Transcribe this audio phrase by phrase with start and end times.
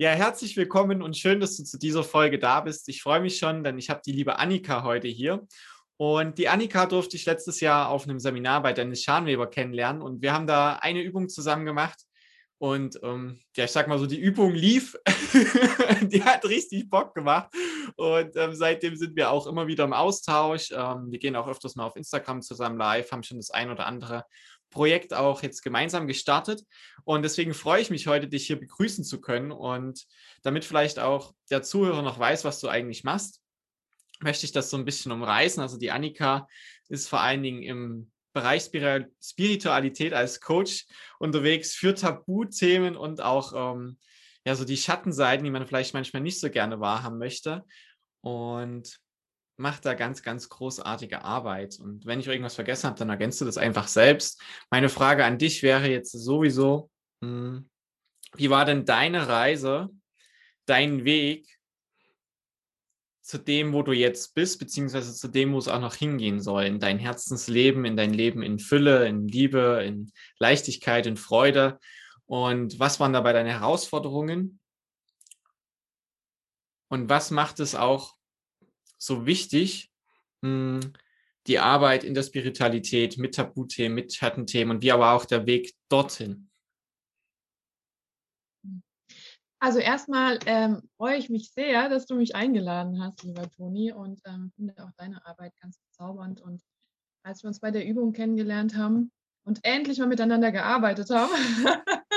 [0.00, 2.88] Ja, herzlich willkommen und schön, dass du zu dieser Folge da bist.
[2.88, 5.44] Ich freue mich schon, denn ich habe die liebe Annika heute hier.
[5.96, 10.22] Und die Annika durfte ich letztes Jahr auf einem Seminar bei Dennis Scharnweber kennenlernen und
[10.22, 11.98] wir haben da eine Übung zusammen gemacht.
[12.58, 14.96] Und ähm, ja, ich sag mal so, die Übung lief,
[16.02, 17.52] die hat richtig Bock gemacht.
[17.96, 20.70] Und ähm, seitdem sind wir auch immer wieder im Austausch.
[20.70, 23.86] Ähm, wir gehen auch öfters mal auf Instagram zusammen live, haben schon das ein oder
[23.86, 24.24] andere
[24.70, 26.62] Projekt auch jetzt gemeinsam gestartet.
[27.04, 29.50] Und deswegen freue ich mich heute, dich hier begrüßen zu können.
[29.50, 30.06] Und
[30.42, 33.42] damit vielleicht auch der Zuhörer noch weiß, was du eigentlich machst,
[34.20, 35.62] möchte ich das so ein bisschen umreißen.
[35.62, 36.48] Also die Annika
[36.88, 38.70] ist vor allen Dingen im Bereich
[39.20, 40.86] Spiritualität als Coach
[41.18, 43.98] unterwegs für Tabuthemen und auch ähm,
[44.44, 47.64] ja so die Schattenseiten, die man vielleicht manchmal nicht so gerne wahrhaben möchte.
[48.20, 49.00] Und
[49.58, 51.78] macht da ganz, ganz großartige Arbeit.
[51.80, 54.40] Und wenn ich irgendwas vergessen habe, dann ergänzt du das einfach selbst.
[54.70, 56.90] Meine Frage an dich wäre jetzt sowieso,
[57.22, 57.68] hm,
[58.34, 59.88] wie war denn deine Reise,
[60.66, 61.46] dein Weg
[63.20, 66.64] zu dem, wo du jetzt bist, beziehungsweise zu dem, wo es auch noch hingehen soll,
[66.64, 71.78] in dein Herzensleben, in dein Leben in Fülle, in Liebe, in Leichtigkeit, in Freude.
[72.26, 74.60] Und was waren dabei deine Herausforderungen?
[76.88, 78.17] Und was macht es auch
[78.98, 79.90] so wichtig,
[80.44, 80.80] hm,
[81.46, 85.74] die Arbeit in der Spiritualität mit Tabuthemen, mit Schattenthemen und wie aber auch der Weg
[85.88, 86.48] dorthin?
[89.60, 94.20] Also erstmal ähm, freue ich mich sehr, dass du mich eingeladen hast, lieber Toni, und
[94.24, 96.40] ähm, finde auch deine Arbeit ganz bezaubernd.
[96.40, 96.62] Und
[97.24, 99.10] als wir uns bei der Übung kennengelernt haben
[99.44, 101.32] und endlich mal miteinander gearbeitet haben,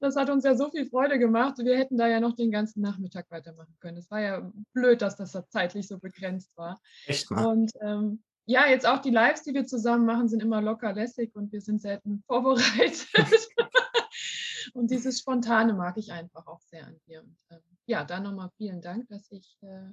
[0.00, 1.58] das hat uns ja so viel Freude gemacht.
[1.58, 3.98] Wir hätten da ja noch den ganzen Nachmittag weitermachen können.
[3.98, 6.80] Es war ja blöd, dass das zeitlich so begrenzt war.
[7.06, 7.46] Echt mal.
[7.46, 11.34] Und ähm, ja, jetzt auch die Lives, die wir zusammen machen, sind immer locker lässig
[11.36, 13.06] und wir sind selten vorbereitet.
[14.72, 17.20] und dieses Spontane mag ich einfach auch sehr an dir.
[17.22, 19.92] Und, ähm, ja, da nochmal vielen Dank, dass ich, äh,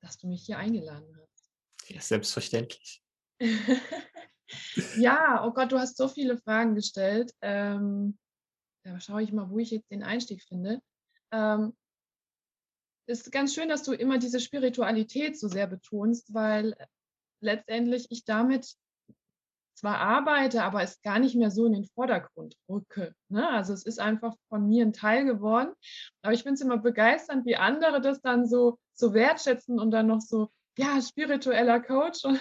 [0.00, 1.50] dass du mich hier eingeladen hast.
[1.88, 3.02] Ja, selbstverständlich.
[4.96, 7.32] ja, oh Gott, du hast so viele Fragen gestellt.
[7.40, 8.18] Ähm,
[8.84, 10.80] da schaue ich mal, wo ich jetzt den Einstieg finde.
[11.32, 11.74] Ähm,
[13.06, 16.76] ist ganz schön, dass du immer diese Spiritualität so sehr betonst, weil
[17.40, 18.76] letztendlich ich damit
[19.74, 23.14] zwar arbeite, aber es gar nicht mehr so in den Vordergrund rücke.
[23.28, 23.48] Ne?
[23.48, 25.72] Also es ist einfach von mir ein Teil geworden.
[26.22, 30.06] Aber ich finde es immer begeisternd, wie andere das dann so, so wertschätzen und dann
[30.06, 32.24] noch so, ja, spiritueller Coach.
[32.24, 32.40] Und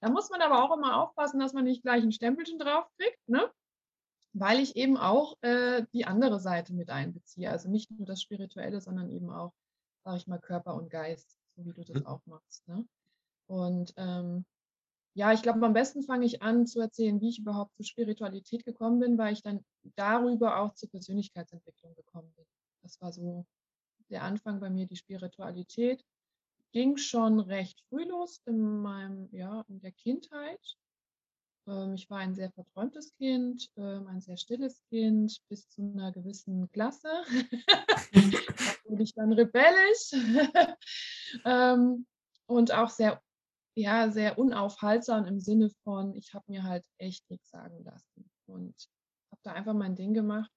[0.00, 3.18] da muss man aber auch immer aufpassen, dass man nicht gleich ein Stempelchen draufkriegt.
[3.26, 3.50] Ne?
[4.40, 7.50] Weil ich eben auch äh, die andere Seite mit einbeziehe.
[7.50, 9.52] Also nicht nur das Spirituelle, sondern eben auch,
[10.04, 12.06] sage ich mal, Körper und Geist, so wie du das mhm.
[12.06, 12.66] auch machst.
[12.68, 12.86] Ne?
[13.46, 14.44] Und ähm,
[15.14, 18.64] ja, ich glaube, am besten fange ich an zu erzählen, wie ich überhaupt zur Spiritualität
[18.64, 19.64] gekommen bin, weil ich dann
[19.96, 22.46] darüber auch zur Persönlichkeitsentwicklung gekommen bin.
[22.82, 23.44] Das war so
[24.10, 26.04] der Anfang bei mir, die Spiritualität.
[26.72, 30.76] Ging schon recht früh los in meinem, ja, in der Kindheit.
[31.68, 36.12] Ähm, ich war ein sehr verträumtes Kind, ähm, ein sehr stilles Kind bis zu einer
[36.12, 37.10] gewissen Klasse.
[38.12, 40.12] da wurde ich dann rebellisch
[41.44, 42.06] ähm,
[42.46, 43.22] und auch sehr,
[43.76, 48.74] ja, sehr unaufhaltsam im Sinne von, ich habe mir halt echt nichts sagen lassen und
[49.30, 50.50] habe da einfach mein Ding gemacht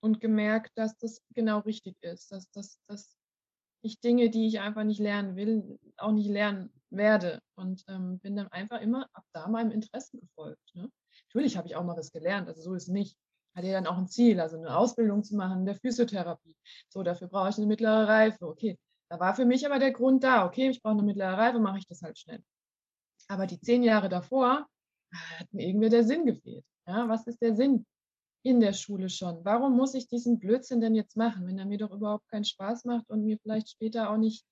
[0.00, 3.16] und gemerkt, dass das genau richtig ist, dass, dass, dass
[3.82, 7.40] ich Dinge, die ich einfach nicht lernen will, auch nicht lernen werde.
[7.56, 10.74] Und ähm, bin dann einfach immer ab da meinem Interesse gefolgt.
[10.74, 10.90] Ne?
[11.28, 13.16] Natürlich habe ich auch mal was gelernt, also so ist es nicht.
[13.54, 16.56] Hatte ja dann auch ein Ziel, also eine Ausbildung zu machen in der Physiotherapie.
[16.88, 18.46] So, dafür brauche ich eine mittlere Reife.
[18.48, 18.78] Okay,
[19.08, 20.46] da war für mich aber der Grund da.
[20.46, 22.42] Okay, ich brauche eine mittlere Reife, mache ich das halt schnell.
[23.28, 24.66] Aber die zehn Jahre davor
[25.38, 26.64] hat mir irgendwie der Sinn gefehlt.
[26.86, 27.86] Ja, was ist der Sinn?
[28.44, 29.42] in der Schule schon.
[29.44, 32.84] Warum muss ich diesen Blödsinn denn jetzt machen, wenn er mir doch überhaupt keinen Spaß
[32.84, 34.44] macht und mir vielleicht später auch nicht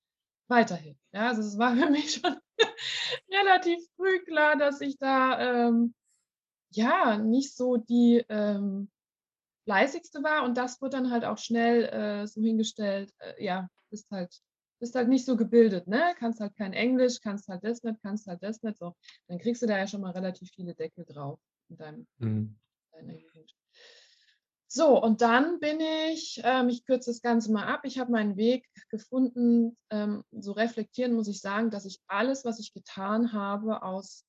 [0.48, 1.00] weiterhilft?
[1.12, 2.36] Ja, also es war für mich schon
[3.30, 5.94] relativ früh klar, dass ich da ähm,
[6.70, 8.90] ja nicht so die ähm,
[9.64, 14.10] fleißigste war und das wird dann halt auch schnell äh, so hingestellt, äh, ja, bist
[14.10, 14.34] halt
[14.80, 16.12] bist halt nicht so gebildet, ne?
[16.18, 18.96] Kannst halt kein Englisch, kannst halt das nicht, kannst halt das nicht, so.
[19.28, 22.58] Dann kriegst du da ja schon mal relativ viele Deckel drauf in deinem mhm
[22.92, 23.54] deiner Jugend.
[24.74, 28.38] So, und dann bin ich, ähm, ich kürze das Ganze mal ab, ich habe meinen
[28.38, 33.82] Weg gefunden, ähm, so reflektieren muss ich sagen, dass ich alles, was ich getan habe,
[33.82, 34.24] aus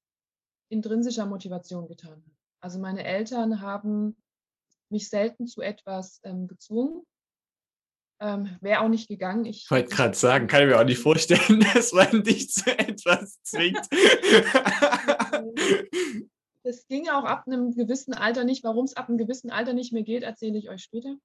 [0.67, 2.35] intrinsischer Motivation getan habe.
[2.59, 4.17] Also meine Eltern haben
[4.89, 7.05] mich selten zu etwas ähm, gezwungen.
[8.19, 9.45] Ähm, Wäre auch nicht gegangen.
[9.45, 13.41] Ich wollte gerade sagen, kann ich mir auch nicht vorstellen, dass man dich zu etwas
[13.43, 13.87] zwingt.
[16.63, 18.63] das ging auch ab einem gewissen Alter nicht.
[18.63, 21.15] Warum es ab einem gewissen Alter nicht mehr geht, erzähle ich euch später.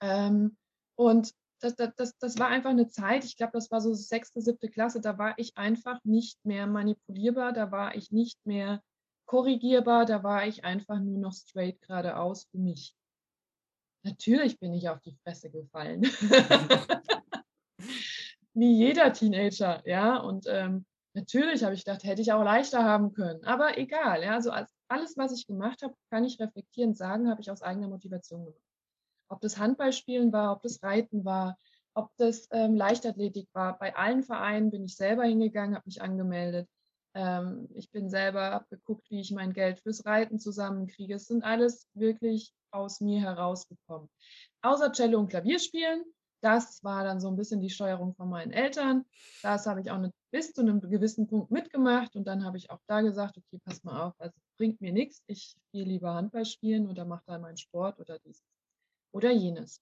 [0.00, 0.56] Ähm,
[0.96, 4.68] und das, das, das war einfach eine Zeit, ich glaube, das war so sechste, siebte
[4.68, 8.80] Klasse, da war ich einfach nicht mehr manipulierbar, da war ich nicht mehr
[9.26, 12.94] korrigierbar, da war ich einfach nur noch straight geradeaus für mich.
[14.04, 16.02] Natürlich bin ich auf die Fresse gefallen.
[18.54, 20.16] Wie jeder Teenager, ja.
[20.16, 20.86] Und ähm,
[21.18, 23.44] Natürlich habe ich gedacht, hätte ich auch leichter haben können.
[23.44, 24.52] Aber egal, ja, also
[24.86, 28.62] alles, was ich gemacht habe, kann ich reflektierend sagen, habe ich aus eigener Motivation gemacht.
[29.28, 31.58] Ob das Handballspielen war, ob das Reiten war,
[31.94, 33.76] ob das ähm, Leichtathletik war.
[33.80, 36.68] Bei allen Vereinen bin ich selber hingegangen, habe mich angemeldet.
[37.14, 41.14] Ähm, ich bin selber, habe geguckt, wie ich mein Geld fürs Reiten zusammenkriege.
[41.14, 44.08] Es sind alles wirklich aus mir herausgekommen.
[44.62, 46.04] Außer Cello und Klavierspielen
[46.40, 49.04] das war dann so ein bisschen die Steuerung von meinen Eltern.
[49.42, 52.70] Das habe ich auch eine, bis zu einem gewissen Punkt mitgemacht und dann habe ich
[52.70, 56.44] auch da gesagt, okay, pass mal auf, also bringt mir nichts, ich gehe lieber Handball
[56.44, 58.44] spielen oder mache da meinen Sport oder dieses
[59.12, 59.80] oder jenes.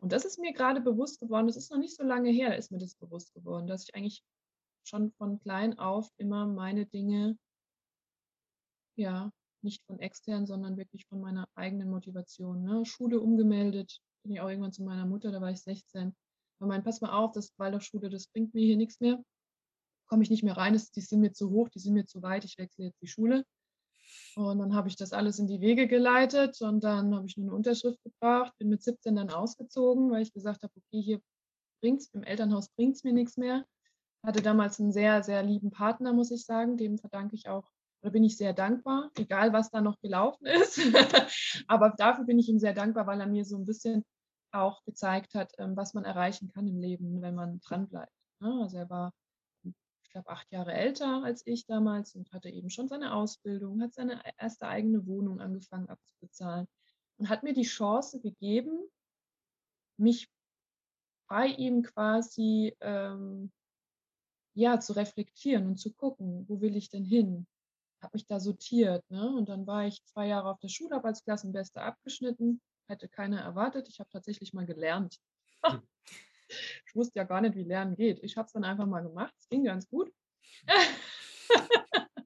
[0.00, 2.70] Und das ist mir gerade bewusst geworden, das ist noch nicht so lange her, ist
[2.70, 4.22] mir das bewusst geworden, dass ich eigentlich
[4.84, 7.38] schon von klein auf immer meine Dinge,
[8.96, 9.30] ja,
[9.62, 12.62] nicht von extern, sondern wirklich von meiner eigenen Motivation.
[12.62, 12.84] Ne?
[12.84, 16.14] Schule umgemeldet, bin ich auch irgendwann zu meiner Mutter, da war ich 16.
[16.60, 19.22] Und mein, pass mal auf, das Waldorfschule, das bringt mir hier nichts mehr.
[20.08, 22.44] Komme ich nicht mehr rein, die sind mir zu hoch, die sind mir zu weit,
[22.44, 23.44] ich wechsle jetzt die Schule.
[24.36, 27.48] Und dann habe ich das alles in die Wege geleitet und dann habe ich nur
[27.48, 31.20] eine Unterschrift gebracht, bin mit 17 dann ausgezogen, weil ich gesagt habe, okay, hier
[31.80, 33.66] bringt es, im Elternhaus bringt es mir nichts mehr.
[34.24, 37.70] Hatte damals einen sehr, sehr lieben Partner, muss ich sagen, dem verdanke ich auch
[38.02, 40.78] da bin ich sehr dankbar, egal was da noch gelaufen ist.
[41.66, 44.04] Aber dafür bin ich ihm sehr dankbar, weil er mir so ein bisschen
[44.52, 48.12] auch gezeigt hat, ähm, was man erreichen kann im Leben, wenn man dranbleibt.
[48.40, 48.60] Ne?
[48.62, 49.12] Also er war,
[49.64, 53.94] ich glaube, acht Jahre älter als ich damals und hatte eben schon seine Ausbildung, hat
[53.94, 56.66] seine e-, erste eigene Wohnung angefangen abzubezahlen
[57.18, 58.88] und hat mir die Chance gegeben,
[59.98, 60.30] mich
[61.28, 63.52] bei ihm quasi ähm,
[64.54, 67.46] ja zu reflektieren und zu gucken, wo will ich denn hin?
[68.02, 69.08] Habe mich da sortiert.
[69.10, 69.34] Ne?
[69.36, 72.60] Und dann war ich zwei Jahre auf der Schule, habe als Klassenbeste abgeschnitten.
[72.88, 73.88] Hätte keiner erwartet.
[73.88, 75.18] Ich habe tatsächlich mal gelernt.
[75.64, 75.82] Hm.
[76.86, 78.22] ich wusste ja gar nicht, wie Lernen geht.
[78.22, 79.34] Ich habe es dann einfach mal gemacht.
[79.38, 80.12] Es ging ganz gut.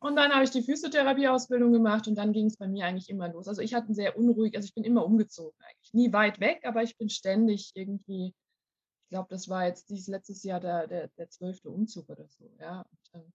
[0.00, 3.28] und dann habe ich die Physiotherapieausbildung gemacht und dann ging es bei mir eigentlich immer
[3.28, 3.48] los.
[3.48, 5.92] Also ich hatte sehr unruhig, also ich bin immer umgezogen eigentlich.
[5.92, 10.42] Nie weit weg, aber ich bin ständig irgendwie, ich glaube, das war jetzt dieses letztes
[10.42, 12.82] Jahr der, der, der zwölfte Umzug oder so, ja.
[12.82, 13.32] Und, ähm,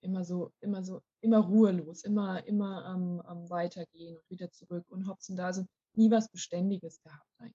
[0.00, 5.06] immer so, immer so, immer ruhelos, immer, immer am, am Weitergehen und wieder zurück und
[5.06, 5.64] hopsen da, also
[5.94, 7.54] nie was Beständiges gehabt eigentlich.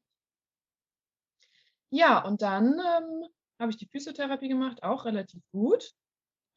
[1.90, 3.28] Ja, und dann ähm,
[3.60, 5.94] habe ich die Physiotherapie gemacht, auch relativ gut.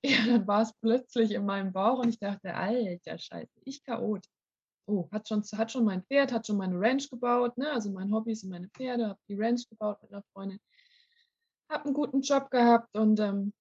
[0.26, 4.24] ja, dann war es plötzlich in meinem Bauch und ich dachte, alter Scheiße, ich Chaot.
[4.88, 7.72] Oh, hat schon, hat schon mein Pferd, hat schon meine Ranch gebaut, ne?
[7.72, 10.60] also mein Hobby sind meine Pferde, habe die Ranch gebaut mit einer Freundin,
[11.68, 13.52] habe einen guten Job gehabt und ähm,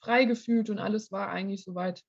[0.00, 2.04] frei gefühlt und alles war eigentlich soweit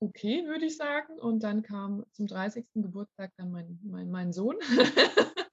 [0.00, 1.18] okay, würde ich sagen.
[1.18, 2.66] Und dann kam zum 30.
[2.74, 4.56] Geburtstag dann mein, mein, mein Sohn.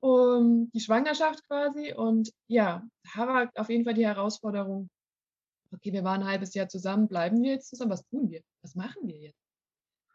[0.00, 1.92] um, die Schwangerschaft quasi.
[1.92, 2.82] Und ja,
[3.14, 4.88] war auf jeden Fall die Herausforderung,
[5.72, 8.42] okay, wir waren ein halbes Jahr zusammen, bleiben wir jetzt zusammen, was tun wir?
[8.62, 9.42] Was machen wir jetzt?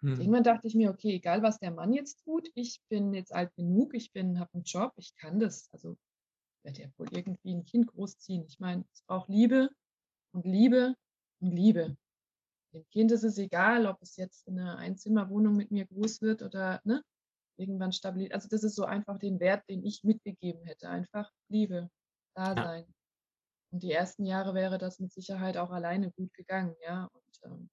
[0.01, 0.19] Hm.
[0.19, 3.53] Irgendwann dachte ich mir, okay, egal was der Mann jetzt tut, ich bin jetzt alt
[3.55, 5.69] genug, ich bin, habe einen Job, ich kann das.
[5.71, 5.97] Also
[6.63, 8.45] werde ja wohl irgendwie ein Kind großziehen.
[8.45, 9.69] Ich meine, es braucht Liebe
[10.33, 10.95] und Liebe
[11.39, 11.97] und Liebe.
[12.73, 16.43] Dem Kind ist es egal, ob es jetzt in einer Einzimmerwohnung mit mir groß wird
[16.43, 17.01] oder ne,
[17.57, 18.31] irgendwann stabil.
[18.33, 20.89] Also das ist so einfach den Wert, den ich mitgegeben hätte.
[20.89, 21.89] Einfach Liebe,
[22.35, 22.83] Ja.
[23.71, 27.09] Und die ersten Jahre wäre das mit Sicherheit auch alleine gut gegangen, ja.
[27.13, 27.69] Und ähm,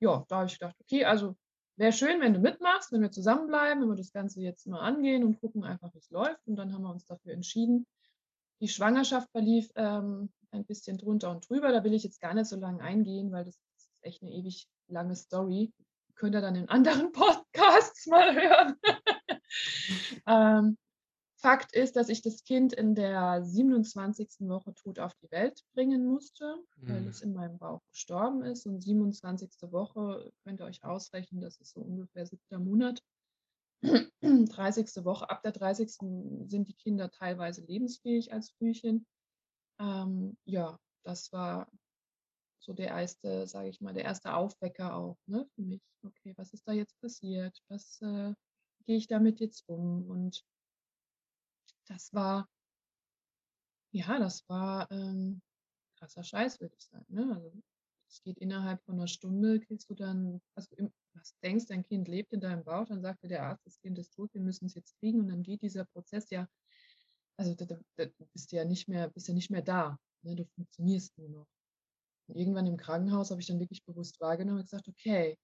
[0.00, 1.36] ja, da habe ich gedacht, okay, also
[1.76, 5.24] wäre schön, wenn du mitmachst, wenn wir zusammenbleiben, wenn wir das Ganze jetzt mal angehen
[5.24, 6.46] und gucken einfach, wie es läuft.
[6.46, 7.86] Und dann haben wir uns dafür entschieden.
[8.60, 11.72] Die Schwangerschaft verlief ähm, ein bisschen drunter und drüber.
[11.72, 14.66] Da will ich jetzt gar nicht so lange eingehen, weil das ist echt eine ewig
[14.88, 15.72] lange Story.
[16.16, 18.76] Könnt ihr dann in anderen Podcasts mal hören.
[20.26, 20.78] ähm,
[21.40, 24.48] Fakt ist, dass ich das Kind in der 27.
[24.48, 27.08] Woche tot auf die Welt bringen musste, weil Hm.
[27.08, 28.66] es in meinem Bauch gestorben ist.
[28.66, 29.70] Und 27.
[29.72, 33.02] Woche könnt ihr euch ausrechnen, das ist so ungefähr siebter Monat.
[34.22, 35.04] 30.
[35.04, 36.48] Woche, ab der 30.
[36.48, 39.06] sind die Kinder teilweise lebensfähig als Frühchen.
[39.80, 41.70] Ähm, ja, das war
[42.60, 45.82] so der erste, sage ich mal, der erste Aufwecker auch ne, für mich.
[46.04, 47.62] Okay, was ist da jetzt passiert?
[47.68, 48.34] Was äh,
[48.86, 50.08] gehe ich damit jetzt um?
[50.08, 50.44] Und
[51.88, 52.48] das war,
[53.92, 55.40] ja, das war ähm,
[55.98, 57.06] krasser Scheiß, würde ich sagen.
[57.08, 57.34] Ne?
[57.34, 57.52] Also
[58.08, 62.08] es geht innerhalb von einer Stunde, kriegst du dann, also im, was denkst, dein Kind
[62.08, 64.66] lebt in deinem Bauch, dann sagt dir der Arzt, das Kind ist tot, wir müssen
[64.66, 66.48] es jetzt kriegen und dann geht dieser Prozess ja,
[67.36, 69.98] also da, da, da bist du ja nicht mehr, bist ja nicht mehr da.
[70.22, 70.36] Ne?
[70.36, 71.46] Du funktionierst nur noch.
[72.28, 75.38] Und irgendwann im Krankenhaus habe ich dann wirklich bewusst wahrgenommen und gesagt, okay,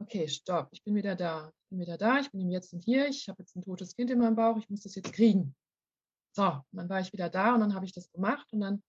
[0.00, 1.48] okay, stopp, ich bin wieder da.
[1.48, 3.94] Ich bin wieder da, ich bin im Jetzt und Hier, ich habe jetzt ein totes
[3.94, 5.54] Kind in meinem Bauch, ich muss das jetzt kriegen.
[6.40, 8.82] So, dann war ich wieder da und dann habe ich das gemacht und dann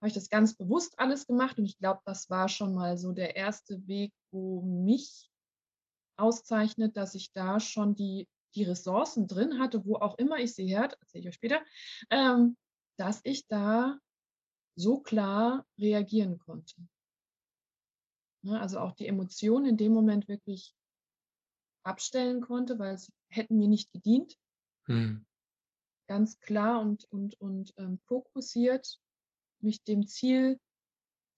[0.00, 3.10] habe ich das ganz bewusst alles gemacht und ich glaube, das war schon mal so
[3.10, 5.28] der erste Weg, wo mich
[6.16, 10.68] auszeichnet, dass ich da schon die, die Ressourcen drin hatte, wo auch immer ich sie
[10.68, 11.60] her, erzähle ich euch später,
[12.10, 12.56] ähm,
[12.96, 13.98] dass ich da
[14.76, 16.76] so klar reagieren konnte.
[18.44, 20.76] Ne, also auch die Emotionen in dem Moment wirklich
[21.82, 24.38] abstellen konnte, weil sie hätten mir nicht gedient.
[24.86, 25.26] Hm.
[26.08, 28.98] Ganz klar und, und, und ähm, fokussiert
[29.60, 30.58] mich dem Ziel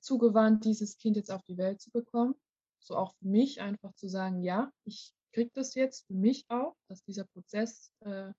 [0.01, 2.35] zugewandt, dieses Kind jetzt auf die Welt zu bekommen.
[2.79, 6.77] So auch für mich einfach zu sagen, ja, ich kriege das jetzt für mich auch,
[6.89, 8.33] dass dieser Prozess äh,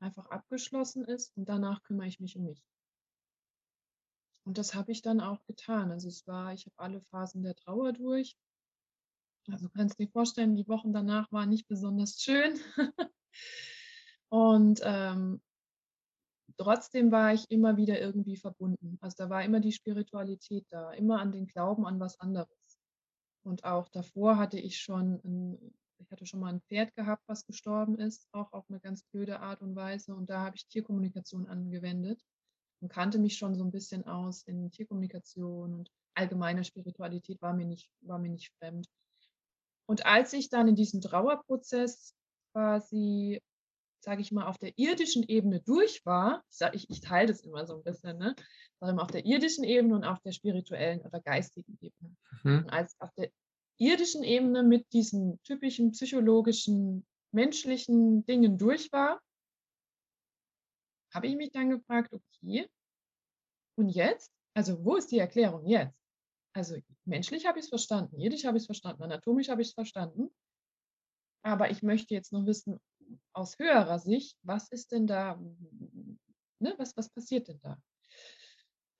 [0.00, 2.64] einfach abgeschlossen ist und danach kümmere ich mich um mich.
[4.44, 5.90] Und das habe ich dann auch getan.
[5.90, 8.36] Also es war, ich habe alle Phasen der Trauer durch.
[9.48, 12.58] Also du kannst dir vorstellen, die Wochen danach waren nicht besonders schön.
[14.28, 15.40] und ähm,
[16.60, 18.98] trotzdem war ich immer wieder irgendwie verbunden.
[19.00, 22.78] Also da war immer die Spiritualität da, immer an den Glauben an was anderes.
[23.42, 27.46] Und auch davor hatte ich schon, ein, ich hatte schon mal ein Pferd gehabt, was
[27.46, 30.14] gestorben ist, auch auf eine ganz blöde Art und Weise.
[30.14, 32.20] Und da habe ich Tierkommunikation angewendet
[32.82, 37.64] und kannte mich schon so ein bisschen aus in Tierkommunikation und allgemeine Spiritualität war mir
[37.64, 38.86] nicht, war mir nicht fremd.
[39.86, 42.14] Und als ich dann in diesem Trauerprozess
[42.52, 43.40] quasi,
[44.00, 47.40] sage ich mal, auf der irdischen Ebene durch war, ich, sag, ich, ich teile das
[47.40, 48.34] immer so ein bisschen, ne?
[48.80, 52.16] Immer auf der irdischen Ebene und auf der spirituellen oder geistigen Ebene.
[52.42, 52.58] Mhm.
[52.58, 53.30] Und als auf der
[53.76, 59.20] irdischen Ebene mit diesen typischen psychologischen, menschlichen Dingen durch war,
[61.12, 62.68] habe ich mich dann gefragt, okay,
[63.76, 64.32] und jetzt?
[64.54, 65.96] Also wo ist die Erklärung jetzt?
[66.52, 69.74] Also menschlich habe ich es verstanden, irdisch habe ich es verstanden, anatomisch habe ich es
[69.74, 70.30] verstanden.
[71.42, 72.80] Aber ich möchte jetzt noch wissen,
[73.32, 75.40] aus höherer Sicht, was ist denn da,
[76.58, 77.80] ne, was, was passiert denn da?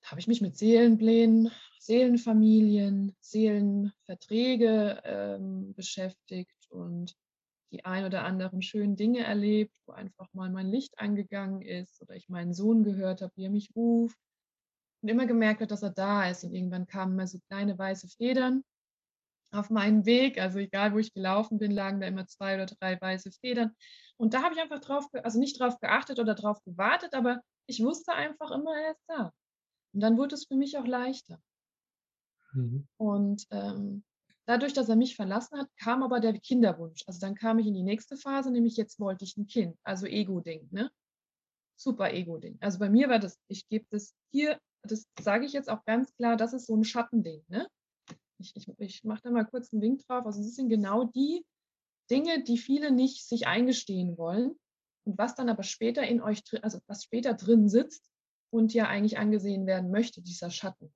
[0.01, 7.15] Da habe ich mich mit Seelenplänen, Seelenfamilien, Seelenverträge ähm, beschäftigt und
[7.71, 12.15] die ein oder anderen schönen Dinge erlebt, wo einfach mal mein Licht angegangen ist oder
[12.15, 14.17] ich meinen Sohn gehört habe, wie er mich ruft
[15.01, 16.43] und immer gemerkt hat, dass er da ist.
[16.43, 18.63] Und irgendwann kamen immer so kleine weiße Federn
[19.51, 20.39] auf meinen Weg.
[20.39, 23.75] Also egal, wo ich gelaufen bin, lagen da immer zwei oder drei weiße Federn.
[24.17, 27.81] Und da habe ich einfach drauf, also nicht drauf geachtet oder drauf gewartet, aber ich
[27.83, 29.31] wusste einfach immer, er ist da.
[29.93, 31.41] Und dann wurde es für mich auch leichter.
[32.53, 32.87] Mhm.
[32.97, 34.03] Und ähm,
[34.45, 37.03] dadurch, dass er mich verlassen hat, kam aber der Kinderwunsch.
[37.07, 40.05] Also dann kam ich in die nächste Phase, nämlich jetzt wollte ich ein Kind, also
[40.05, 40.91] Ego-Ding, ne?
[41.75, 42.57] Super Ego-Ding.
[42.61, 46.13] Also bei mir war das, ich gebe das hier, das sage ich jetzt auch ganz
[46.15, 47.67] klar, das ist so ein Schattending, ne?
[48.41, 50.25] Ich, ich, ich mache da mal kurz einen Wink drauf.
[50.25, 51.45] Also es sind genau die
[52.09, 54.55] Dinge, die viele nicht sich eingestehen wollen
[55.05, 58.11] und was dann aber später in euch, drin, also was später drin sitzt
[58.51, 60.93] und ja eigentlich angesehen werden möchte, dieser Schatten.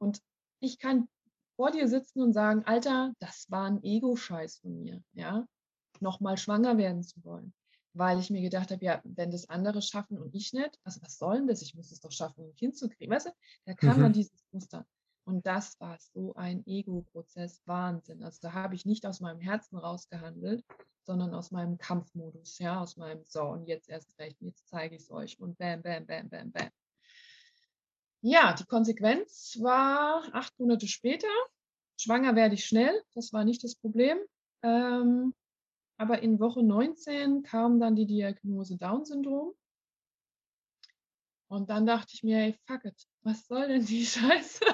[0.00, 0.20] Und
[0.60, 1.08] ich kann
[1.56, 5.46] vor dir sitzen und sagen, Alter, das war ein Ego-Scheiß von mir, ja,
[6.00, 7.52] nochmal schwanger werden zu wollen.
[7.94, 11.18] Weil ich mir gedacht habe, ja, wenn das andere schaffen und ich nicht, also was
[11.18, 11.62] soll denn das?
[11.62, 13.10] Ich muss es doch schaffen, ein Kind zu kriegen.
[13.10, 13.30] Weißt du,
[13.64, 14.02] da kam mhm.
[14.02, 14.86] dann dieses Muster.
[15.28, 18.22] Und das war so ein Ego-Prozess, Wahnsinn.
[18.22, 20.64] Also da habe ich nicht aus meinem Herzen rausgehandelt,
[21.02, 25.02] sondern aus meinem Kampfmodus, ja, aus meinem So und jetzt erst recht, jetzt zeige ich
[25.02, 26.70] es euch und bam, bam, bam, bam, bam.
[28.22, 31.28] Ja, die Konsequenz war acht Monate später.
[31.98, 34.16] Schwanger werde ich schnell, das war nicht das Problem.
[34.62, 35.34] Ähm,
[35.98, 39.52] aber in Woche 19 kam dann die Diagnose Down-Syndrom.
[41.48, 44.64] Und dann dachte ich mir, ey, fuck it, was soll denn die Scheiße?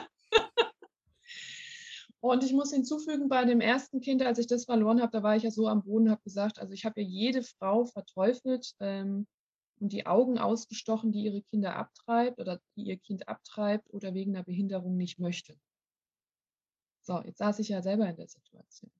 [2.24, 5.36] Und ich muss hinzufügen, bei dem ersten Kind, als ich das verloren habe, da war
[5.36, 9.26] ich ja so am Boden, habe gesagt, also ich habe ja jede Frau verteufelt ähm,
[9.78, 14.34] und die Augen ausgestochen, die ihre Kinder abtreibt oder die ihr Kind abtreibt oder wegen
[14.34, 15.54] einer Behinderung nicht möchte.
[17.02, 18.90] So, jetzt saß ich ja selber in der Situation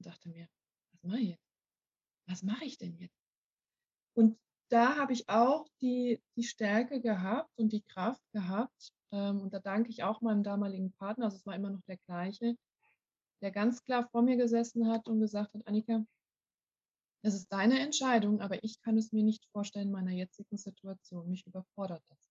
[0.00, 0.48] und dachte mir,
[0.90, 1.54] was mache ich jetzt?
[2.26, 3.22] Was mache ich denn jetzt?
[4.14, 4.36] Und
[4.74, 9.60] da habe ich auch die, die Stärke gehabt und die Kraft gehabt, ähm, und da
[9.60, 12.56] danke ich auch meinem damaligen Partner, also es war immer noch der gleiche,
[13.40, 16.04] der ganz klar vor mir gesessen hat und gesagt hat, Annika,
[17.22, 21.30] es ist deine Entscheidung, aber ich kann es mir nicht vorstellen in meiner jetzigen Situation.
[21.30, 22.30] Mich überfordert das.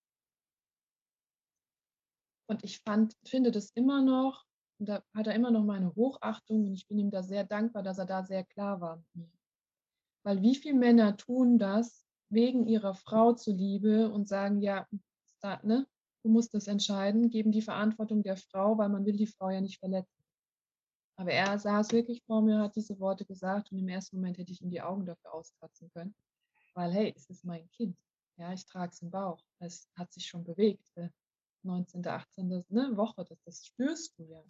[2.48, 4.46] Und ich fand, finde das immer noch,
[4.80, 7.84] und da hat er immer noch meine Hochachtung und ich bin ihm da sehr dankbar,
[7.84, 9.32] dass er da sehr klar war mit mir.
[10.24, 14.88] Weil wie viele Männer tun das wegen ihrer Frau zuliebe und sagen, ja,
[15.42, 15.88] da, ne,
[16.24, 19.62] du musst das entscheiden, geben die Verantwortung der Frau, weil man will die Frau ja
[19.62, 20.24] nicht verletzen.
[21.16, 24.52] Aber er saß wirklich vor mir, hat diese Worte gesagt und im ersten Moment hätte
[24.52, 26.16] ich ihm die Augen dafür auskratzen können.
[26.74, 27.98] Weil, hey, es ist mein Kind.
[28.38, 29.44] Ja, ich trage es im Bauch.
[29.60, 30.92] Es hat sich schon bewegt.
[31.62, 32.66] 19., 18.
[32.70, 34.44] Ne, Woche, das, das spürst du ja.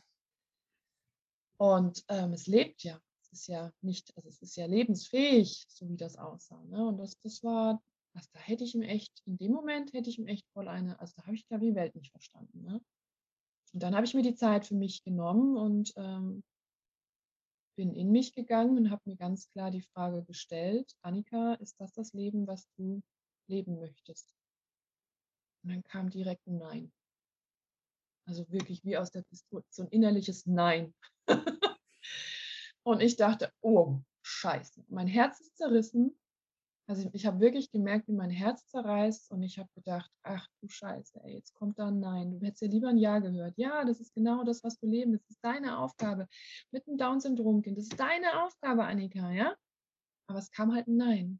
[1.57, 2.99] Und ähm, es lebt ja.
[3.33, 6.63] Ist ja nicht, also es ist ja lebensfähig, so wie das aussah.
[6.65, 6.87] Ne?
[6.87, 7.81] Und das, das war
[8.15, 10.99] also da hätte ich ihm echt, in dem Moment hätte ich ihm echt voll eine,
[10.99, 12.61] also da habe ich, glaube ich, die Welt nicht verstanden.
[12.63, 12.81] Ne?
[13.73, 16.43] Und dann habe ich mir die Zeit für mich genommen und ähm,
[17.75, 21.91] bin in mich gegangen und habe mir ganz klar die Frage gestellt, Annika, ist das
[21.93, 23.01] das Leben, was du
[23.47, 24.31] leben möchtest?
[25.63, 26.93] Und dann kam direkt ein Nein.
[28.25, 30.93] Also wirklich wie aus der Pistole, so ein innerliches Nein.
[32.83, 36.15] und ich dachte, oh, scheiße, mein Herz ist zerrissen,
[36.87, 40.47] also ich, ich habe wirklich gemerkt, wie mein Herz zerreißt und ich habe gedacht, ach
[40.61, 42.31] du Scheiße, ey, jetzt kommt da ein Nein.
[42.31, 43.57] Du hättest ja lieber ein Ja gehört.
[43.57, 45.13] Ja, das ist genau das, was du leben.
[45.13, 46.27] Das ist deine Aufgabe.
[46.71, 47.77] Mit einem Down-Syndrom-Kind.
[47.77, 49.55] Das ist deine Aufgabe, Annika, ja?
[50.27, 51.39] Aber es kam halt ein Nein.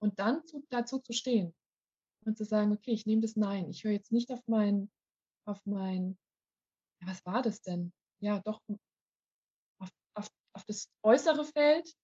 [0.00, 1.54] Und dann zu, dazu zu stehen
[2.24, 3.68] und zu sagen, okay, ich nehme das Nein.
[3.68, 4.90] Ich höre jetzt nicht auf mein,
[5.44, 6.16] auf mein,
[7.04, 7.92] was war das denn?
[8.20, 8.62] Ja, doch,
[10.58, 11.94] auf, das äußere Feld,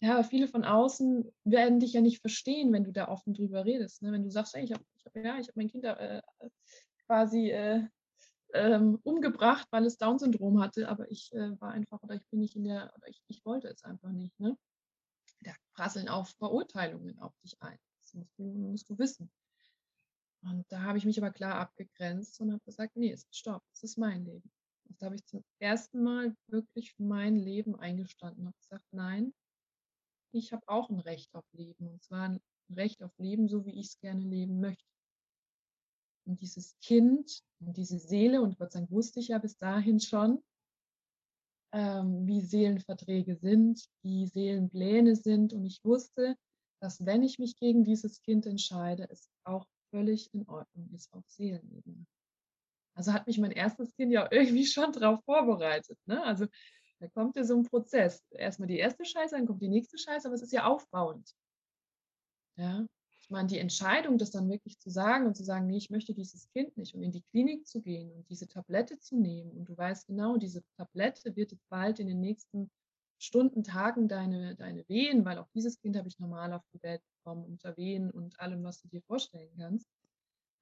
[0.00, 3.64] ja, aber viele von außen werden dich ja nicht verstehen, wenn du da offen drüber
[3.64, 4.02] redest.
[4.02, 4.12] Ne?
[4.12, 6.20] Wenn du sagst, hey, ich habe hab, ja, hab mein Kind äh,
[7.06, 7.86] quasi äh,
[8.52, 12.54] ähm, umgebracht, weil es Down-Syndrom hatte, aber ich äh, war einfach oder ich bin nicht
[12.54, 14.38] in der, oder ich, ich wollte es einfach nicht.
[14.38, 14.58] Ne?
[15.40, 17.78] Da prasseln auch Verurteilungen auf dich ein.
[18.02, 19.30] Das musst du, musst du wissen.
[20.42, 23.96] Und da habe ich mich aber klar abgegrenzt und habe gesagt, nee, stopp, das ist
[23.96, 24.52] mein Leben.
[24.98, 29.34] Da habe ich zum ersten Mal wirklich mein Leben eingestanden und gesagt, nein,
[30.32, 31.88] ich habe auch ein Recht auf Leben.
[31.88, 34.84] Und zwar ein Recht auf Leben, so wie ich es gerne leben möchte.
[36.26, 40.00] Und dieses Kind und diese Seele, und Gott sei Dank wusste ich ja bis dahin
[40.00, 40.42] schon,
[41.72, 45.52] ähm, wie Seelenverträge sind, wie Seelenpläne sind.
[45.52, 46.36] Und ich wusste,
[46.80, 51.24] dass wenn ich mich gegen dieses Kind entscheide, es auch völlig in Ordnung ist auf
[51.28, 52.06] Seelenebene.
[52.94, 55.98] Also hat mich mein erstes Kind ja irgendwie schon darauf vorbereitet.
[56.06, 56.22] Ne?
[56.22, 56.46] Also
[57.00, 58.24] da kommt ja so ein Prozess.
[58.30, 61.34] Erstmal die erste Scheiße, dann kommt die nächste Scheiße, aber es ist ja aufbauend.
[62.56, 62.86] Ja,
[63.20, 66.14] ich meine, die Entscheidung, das dann wirklich zu sagen und zu sagen, nee, ich möchte
[66.14, 69.68] dieses Kind nicht und in die Klinik zu gehen und diese Tablette zu nehmen und
[69.68, 72.70] du weißt genau, diese Tablette wird jetzt bald in den nächsten
[73.18, 77.00] Stunden, Tagen deine, deine Wehen, weil auch dieses Kind habe ich normal auf die Welt
[77.16, 79.88] bekommen, unter Wehen und allem, was du dir vorstellen kannst.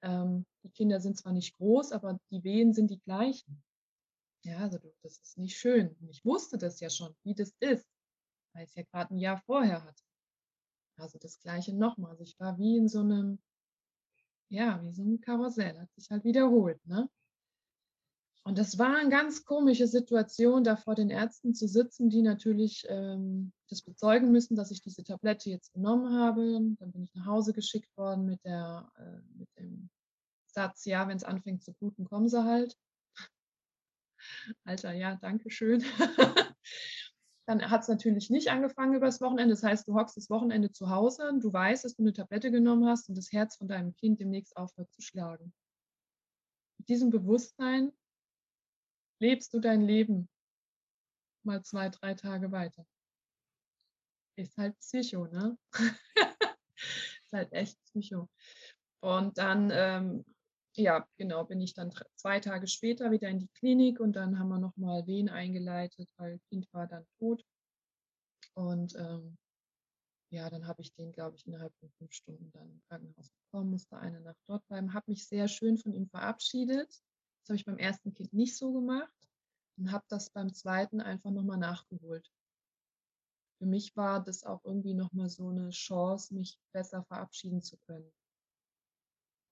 [0.03, 3.62] Ähm, die Kinder sind zwar nicht groß, aber die Wehen sind die gleichen.
[4.45, 5.97] Ja, also das ist nicht schön.
[6.01, 7.87] Und ich wusste das ja schon, wie das ist,
[8.53, 10.03] weil ich es ja gerade ein Jahr vorher hatte.
[10.97, 12.12] Also das Gleiche nochmal.
[12.12, 13.41] Also ich war wie in so einem,
[14.49, 17.09] ja, wie so ein Karussell, hat sich halt wiederholt, ne?
[18.44, 22.85] Und das war eine ganz komische Situation, da vor den Ärzten zu sitzen, die natürlich
[22.88, 26.59] ähm, das bezeugen müssen, dass ich diese Tablette jetzt genommen habe.
[26.78, 29.90] Dann bin ich nach Hause geschickt worden mit, der, äh, mit dem
[30.46, 32.76] Satz, ja, wenn es anfängt zu bluten, kommen sie halt.
[34.64, 35.85] Alter, ja, danke schön.
[37.46, 39.55] Dann hat es natürlich nicht angefangen übers Wochenende.
[39.55, 42.87] Das heißt, du hockst das Wochenende zu Hause, du weißt, dass du eine Tablette genommen
[42.87, 45.52] hast und das Herz von deinem Kind demnächst aufhört zu schlagen.
[46.78, 47.92] Mit diesem Bewusstsein
[49.22, 50.28] lebst du dein Leben
[51.44, 52.85] mal zwei, drei Tage weiter.
[54.37, 55.56] Ist halt Psycho, ne?
[57.24, 58.28] ist halt echt Psycho.
[59.00, 60.24] Und dann, ähm,
[60.76, 64.48] ja, genau, bin ich dann zwei Tage später wieder in die Klinik und dann haben
[64.48, 67.44] wir nochmal Wehen eingeleitet, weil Kind war dann tot.
[68.54, 69.37] Und ähm,
[70.30, 73.70] ja, dann habe ich den, glaube ich, innerhalb von fünf Stunden dann im Krankenhaus bekommen,
[73.70, 77.02] musste eine Nacht dort bleiben, habe mich sehr schön von ihm verabschiedet.
[77.42, 79.12] Das habe ich beim ersten Kind nicht so gemacht
[79.76, 82.31] und habe das beim zweiten einfach nochmal nachgeholt.
[83.59, 88.11] Für mich war das auch irgendwie nochmal so eine Chance, mich besser verabschieden zu können.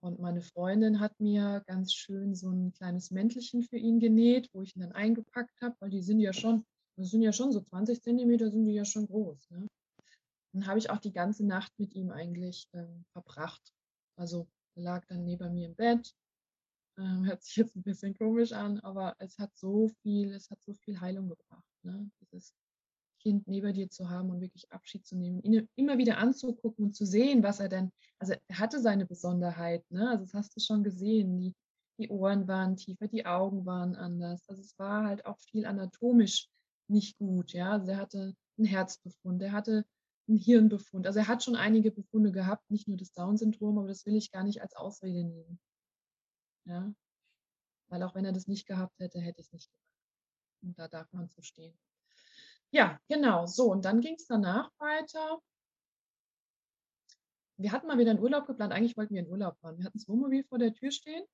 [0.03, 4.63] Und meine Freundin hat mir ganz schön so ein kleines Mäntelchen für ihn genäht, wo
[4.63, 6.65] ich ihn dann eingepackt habe, weil die sind ja schon,
[6.97, 9.51] das sind ja schon so 20 Zentimeter, sind die ja schon groß.
[9.51, 9.67] Ne?
[10.53, 13.73] Dann habe ich auch die ganze Nacht mit ihm eigentlich ähm, verbracht.
[14.17, 16.15] Also er lag dann neben mir im Bett.
[17.01, 20.63] Ähm, hört sich jetzt ein bisschen komisch an, aber es hat so viel, es hat
[20.63, 21.65] so viel Heilung gebracht.
[21.83, 22.11] Ne?
[22.21, 22.55] Dieses
[23.21, 26.97] Kind neben dir zu haben und wirklich Abschied zu nehmen, ihn immer wieder anzugucken und
[26.97, 30.09] zu sehen, was er denn, also er hatte seine Besonderheit, ne?
[30.11, 31.55] Also das hast du schon gesehen, die,
[31.99, 34.47] die Ohren waren tiefer, die Augen waren anders.
[34.49, 36.49] Also es war halt auch viel anatomisch
[36.89, 37.73] nicht gut, ja.
[37.73, 39.85] Also er hatte einen Herzbefund, er hatte
[40.29, 41.07] einen Hirnbefund.
[41.07, 44.31] Also er hat schon einige Befunde gehabt, nicht nur das Down-Syndrom, aber das will ich
[44.31, 45.59] gar nicht als Ausrede nehmen.
[46.65, 46.93] Ja.
[47.89, 49.91] Weil auch wenn er das nicht gehabt hätte, hätte ich es nicht gemacht.
[50.63, 51.79] Und da darf man zu stehen.
[52.71, 53.47] Ja, genau.
[53.47, 55.41] So, und dann ging es danach weiter.
[57.57, 58.73] Wir hatten mal wieder einen Urlaub geplant.
[58.73, 59.77] Eigentlich wollten wir in Urlaub fahren.
[59.79, 61.25] Wir hatten das Wohnmobil vor der Tür stehen.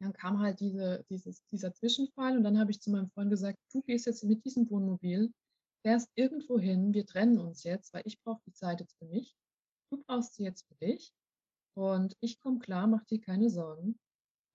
[0.00, 3.58] Dann kam halt diese, dieses, dieser Zwischenfall und dann habe ich zu meinem Freund gesagt,
[3.72, 5.32] du gehst jetzt mit diesem Wohnmobil,
[5.82, 9.34] fährst irgendwo hin, wir trennen uns jetzt, weil ich brauche die Zeit jetzt für mich.
[9.90, 11.12] Du brauchst sie jetzt für dich.
[11.74, 13.98] Und ich komme klar, mach dir keine Sorgen.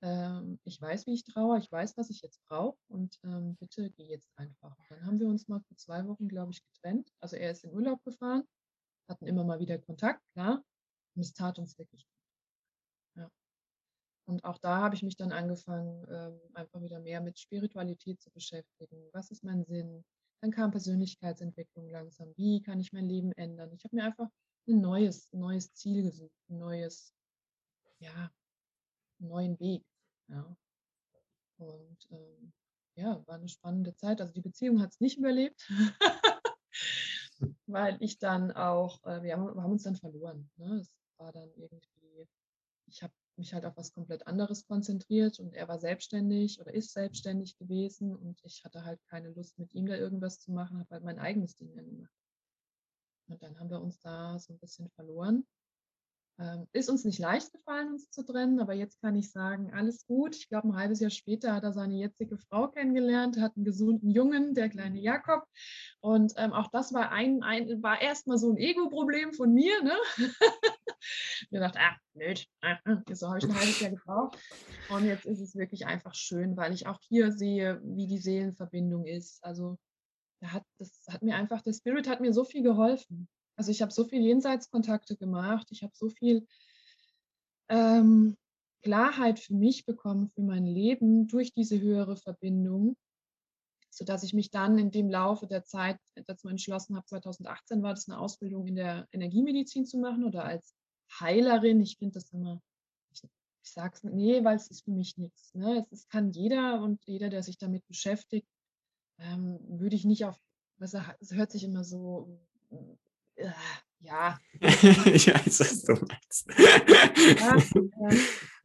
[0.04, 3.90] Ähm, ich weiß, wie ich traue, ich weiß, was ich jetzt brauche und ähm, bitte
[3.92, 4.78] geh jetzt einfach.
[4.78, 7.10] Und dann haben wir uns mal für zwei Wochen, glaube ich, getrennt.
[7.22, 8.44] Also er ist in Urlaub gefahren,
[9.08, 10.62] hatten immer mal wieder Kontakt, klar.
[11.16, 13.24] Und es tat uns wirklich gut.
[13.24, 13.32] Ja.
[14.28, 18.30] Und auch da habe ich mich dann angefangen, ähm, einfach wieder mehr mit Spiritualität zu
[18.32, 19.10] beschäftigen.
[19.14, 20.04] Was ist mein Sinn?
[20.42, 22.34] Dann kam Persönlichkeitsentwicklung langsam.
[22.36, 23.72] Wie kann ich mein Leben ändern?
[23.72, 24.28] Ich habe mir einfach
[24.68, 27.14] ein neues, neues Ziel gesucht, ein neues,
[28.00, 28.30] ja,
[29.20, 29.86] einen neuen Weg.
[30.34, 30.58] Ja.
[31.58, 32.54] Und ähm,
[32.96, 34.20] ja, war eine spannende Zeit.
[34.20, 35.70] Also die Beziehung hat es nicht überlebt,
[37.68, 40.50] weil ich dann auch, äh, wir, haben, wir, haben, uns dann verloren.
[40.58, 40.80] Ne?
[40.80, 42.28] Es war dann irgendwie,
[42.88, 46.94] ich habe mich halt auf was komplett anderes konzentriert und er war selbstständig oder ist
[46.94, 50.90] selbstständig gewesen und ich hatte halt keine Lust mit ihm da irgendwas zu machen, habe
[50.96, 52.12] halt mein eigenes Ding gemacht.
[53.28, 55.46] Und dann haben wir uns da so ein bisschen verloren.
[56.40, 60.08] Ähm, ist uns nicht leicht gefallen, uns zu trennen, aber jetzt kann ich sagen, alles
[60.08, 60.36] gut.
[60.36, 64.10] Ich glaube, ein halbes Jahr später hat er seine jetzige Frau kennengelernt, hat einen gesunden
[64.10, 65.46] Jungen, der kleine Jakob.
[66.00, 69.84] Und ähm, auch das war ein, ein war erstmal so ein Ego-Problem von mir.
[69.84, 69.96] Ne?
[71.52, 72.80] mir gedacht, ah, blöd, ah,
[73.12, 74.40] so habe ich ein halbes Jahr gebraucht.
[74.90, 79.06] Und jetzt ist es wirklich einfach schön, weil ich auch hier sehe, wie die Seelenverbindung
[79.06, 79.44] ist.
[79.44, 79.78] Also
[80.44, 83.28] hat, das hat mir einfach, der Spirit hat mir so viel geholfen.
[83.56, 86.48] Also ich habe so viel Jenseitskontakte gemacht, ich habe so viel
[87.70, 88.38] ähm,
[88.82, 92.98] Klarheit für mich bekommen, für mein Leben durch diese höhere Verbindung,
[93.90, 98.10] sodass ich mich dann in dem Laufe der Zeit dazu entschlossen habe, 2018 war das
[98.10, 100.76] eine Ausbildung in der Energiemedizin zu machen oder als
[101.20, 101.80] Heilerin.
[101.80, 102.62] Ich finde das immer,
[103.12, 105.54] ich, ich sage es, nee, weil es ist für mich nichts.
[105.54, 105.80] Ne?
[105.80, 108.48] Es, es kann jeder und jeder, der sich damit beschäftigt,
[109.20, 110.38] ähm, würde ich nicht auf,
[110.80, 110.94] es
[111.32, 112.38] hört sich immer so
[113.36, 113.52] äh,
[114.04, 114.40] ja.
[114.62, 116.48] ich weiß, was du meinst.
[117.40, 118.18] ja, äh,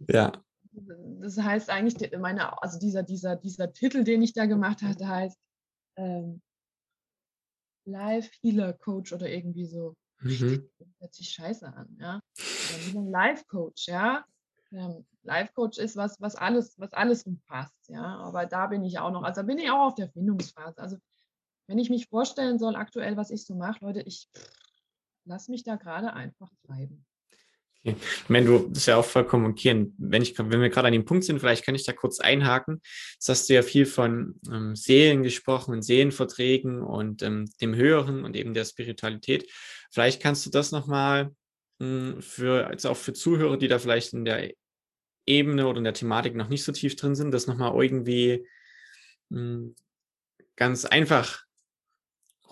[0.13, 0.33] ja.
[1.21, 5.39] Das heißt eigentlich, meine, also dieser, dieser, dieser Titel, den ich da gemacht hatte, heißt
[5.97, 6.41] ähm,
[7.85, 9.97] Live Healer Coach oder irgendwie so.
[10.21, 10.69] Mhm.
[10.79, 12.21] Das hört sich scheiße an, ja.
[12.95, 14.25] Live Coach, ja.
[14.73, 18.19] Ähm, Life Coach ist was, was alles, was alles umfasst, ja.
[18.19, 20.79] Aber da bin ich auch noch, also bin ich auch auf der Findungsphase.
[20.79, 20.97] Also
[21.67, 24.29] wenn ich mich vorstellen soll, aktuell, was ich so mache, Leute, ich
[25.29, 27.05] lass mich da gerade einfach treiben.
[27.85, 27.97] Okay.
[28.27, 29.87] Meine, du, das ist ja auch vollkommen okay.
[29.99, 32.81] wenn, ich, wenn wir gerade an dem Punkt sind, vielleicht kann ich da kurz einhaken.
[33.15, 38.25] Jetzt hast du ja viel von ähm, Seelen gesprochen und Seelenverträgen und ähm, dem Höheren
[38.25, 39.49] und eben der Spiritualität.
[39.93, 41.31] Vielleicht kannst du das nochmal
[41.81, 44.53] hm, für, also auch für Zuhörer, die da vielleicht in der
[45.25, 48.45] Ebene oder in der Thematik noch nicht so tief drin sind, das nochmal irgendwie
[49.31, 49.77] hm,
[50.57, 51.48] ganz einfach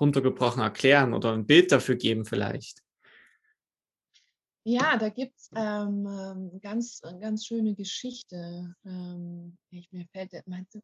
[0.00, 2.82] runtergebrochen erklären oder ein Bild dafür geben vielleicht?
[4.68, 8.74] Ja, da gibt es ähm, ähm, ganz, äh, ganz schöne Geschichte.
[8.84, 10.80] Ähm, ich, mir fällt, meinst du,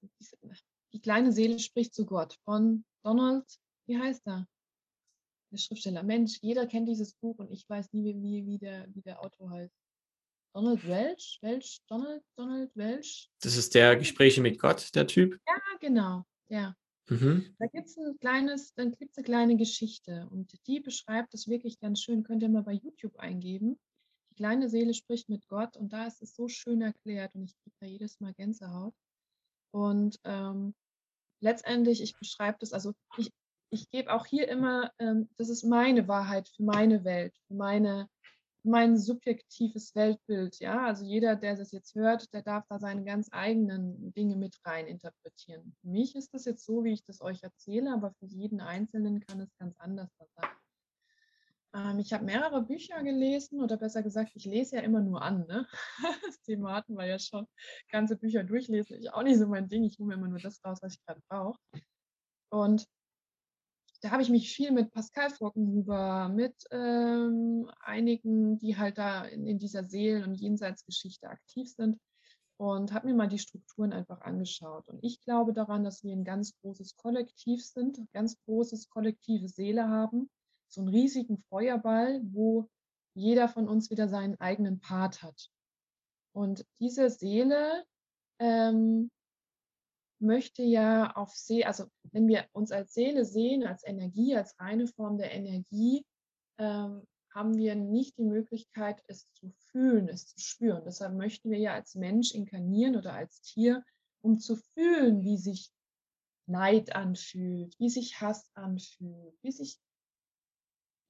[0.92, 3.44] die kleine Seele spricht zu Gott von Donald,
[3.87, 4.46] wie heißt er?
[5.51, 6.05] Der Schriftsteller.
[6.05, 9.51] Mensch, jeder kennt dieses Buch und ich weiß nie, wie, wie, der, wie der Autor
[9.51, 9.75] heißt.
[10.55, 11.38] Donald Welch?
[11.42, 11.81] Welch?
[11.88, 12.22] Donald?
[12.37, 13.31] Donald Welch?
[13.40, 15.40] Das ist der Gespräche mit Gott, der Typ?
[15.46, 16.25] Ja, genau.
[16.48, 16.77] Ja.
[17.12, 17.55] Mhm.
[17.59, 21.48] Da gibt es ein kleines, dann gibt es eine kleine Geschichte und die beschreibt es
[21.48, 22.22] wirklich ganz schön.
[22.22, 23.79] Könnt ihr mal bei YouTube eingeben.
[24.31, 27.55] Die kleine Seele spricht mit Gott und da ist es so schön erklärt und ich
[27.59, 28.94] kriege da jedes Mal Gänsehaut.
[29.72, 30.75] Und ähm,
[31.40, 33.31] letztendlich, ich beschreibe das, also ich,
[33.70, 38.09] ich gebe auch hier immer, ähm, das ist meine Wahrheit für meine Welt, für meine
[38.64, 40.59] mein subjektives Weltbild.
[40.61, 44.57] Ja, also jeder, der das jetzt hört, der darf da seine ganz eigenen Dinge mit
[44.64, 45.75] rein interpretieren.
[45.81, 49.20] Für mich ist das jetzt so, wie ich das euch erzähle, aber für jeden Einzelnen
[49.20, 50.51] kann es ganz anders sein.
[51.75, 55.46] Ähm, ich habe mehrere Bücher gelesen oder besser gesagt, ich lese ja immer nur an.
[55.46, 55.66] Ne?
[56.27, 57.46] Das Thema hatten wir ja schon.
[57.90, 59.85] Ganze Bücher durchlesen ist auch nicht so mein Ding.
[59.85, 61.59] Ich hole mir immer nur das raus, was ich gerade brauche.
[62.51, 62.87] Und
[64.02, 69.46] da habe ich mich viel mit Pascal Fockenhuber, mit ähm, einigen, die halt da in,
[69.46, 72.00] in dieser Seelen- und Jenseitsgeschichte aktiv sind
[72.56, 74.88] und habe mir mal die Strukturen einfach angeschaut.
[74.88, 79.88] Und ich glaube daran, dass wir ein ganz großes Kollektiv sind, ganz großes kollektive Seele
[79.88, 80.28] haben,
[80.68, 82.68] so einen riesigen Feuerball, wo
[83.14, 85.48] jeder von uns wieder seinen eigenen Part hat.
[86.32, 87.84] Und diese Seele
[88.40, 89.12] ähm,
[90.22, 94.87] möchte ja auf See, also wenn wir uns als Seele sehen, als Energie, als reine
[94.87, 96.04] Form der Energie,
[96.58, 100.82] ähm, haben wir nicht die Möglichkeit, es zu fühlen, es zu spüren.
[100.85, 103.85] Deshalb möchten wir ja als Mensch inkarnieren oder als Tier,
[104.20, 105.70] um zu fühlen, wie sich
[106.46, 109.78] Neid anfühlt, wie sich Hass anfühlt, wie sich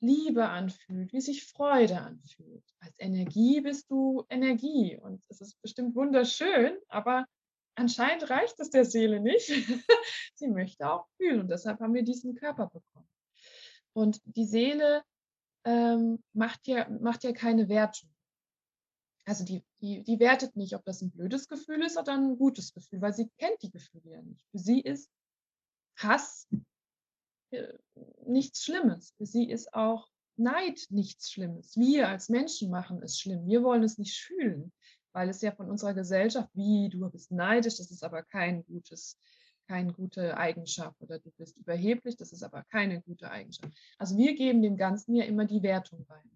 [0.00, 2.64] Liebe anfühlt, wie sich Freude anfühlt.
[2.80, 7.24] Als Energie bist du Energie und es ist bestimmt wunderschön, aber
[7.74, 9.46] anscheinend reicht es der Seele nicht.
[10.34, 13.08] Sie möchte auch fühlen und deshalb haben wir diesen Körper bekommen.
[13.92, 15.02] Und die Seele
[15.64, 18.10] ähm, macht, ja, macht ja keine Wertung.
[19.24, 22.72] Also die, die, die wertet nicht, ob das ein blödes Gefühl ist oder ein gutes
[22.72, 24.44] Gefühl, weil sie kennt die Gefühle ja nicht.
[24.50, 25.10] Für sie ist
[25.96, 26.48] Hass
[27.50, 27.72] äh,
[28.26, 29.12] nichts Schlimmes.
[29.16, 31.76] Für sie ist auch Neid nichts Schlimmes.
[31.76, 33.46] Wir als Menschen machen es schlimm.
[33.46, 34.72] Wir wollen es nicht fühlen
[35.12, 39.18] weil es ja von unserer Gesellschaft, wie du bist neidisch, das ist aber kein gutes,
[39.68, 43.72] keine gute Eigenschaft oder du bist überheblich, das ist aber keine gute Eigenschaft.
[43.98, 46.30] Also wir geben dem Ganzen ja immer die Wertung rein.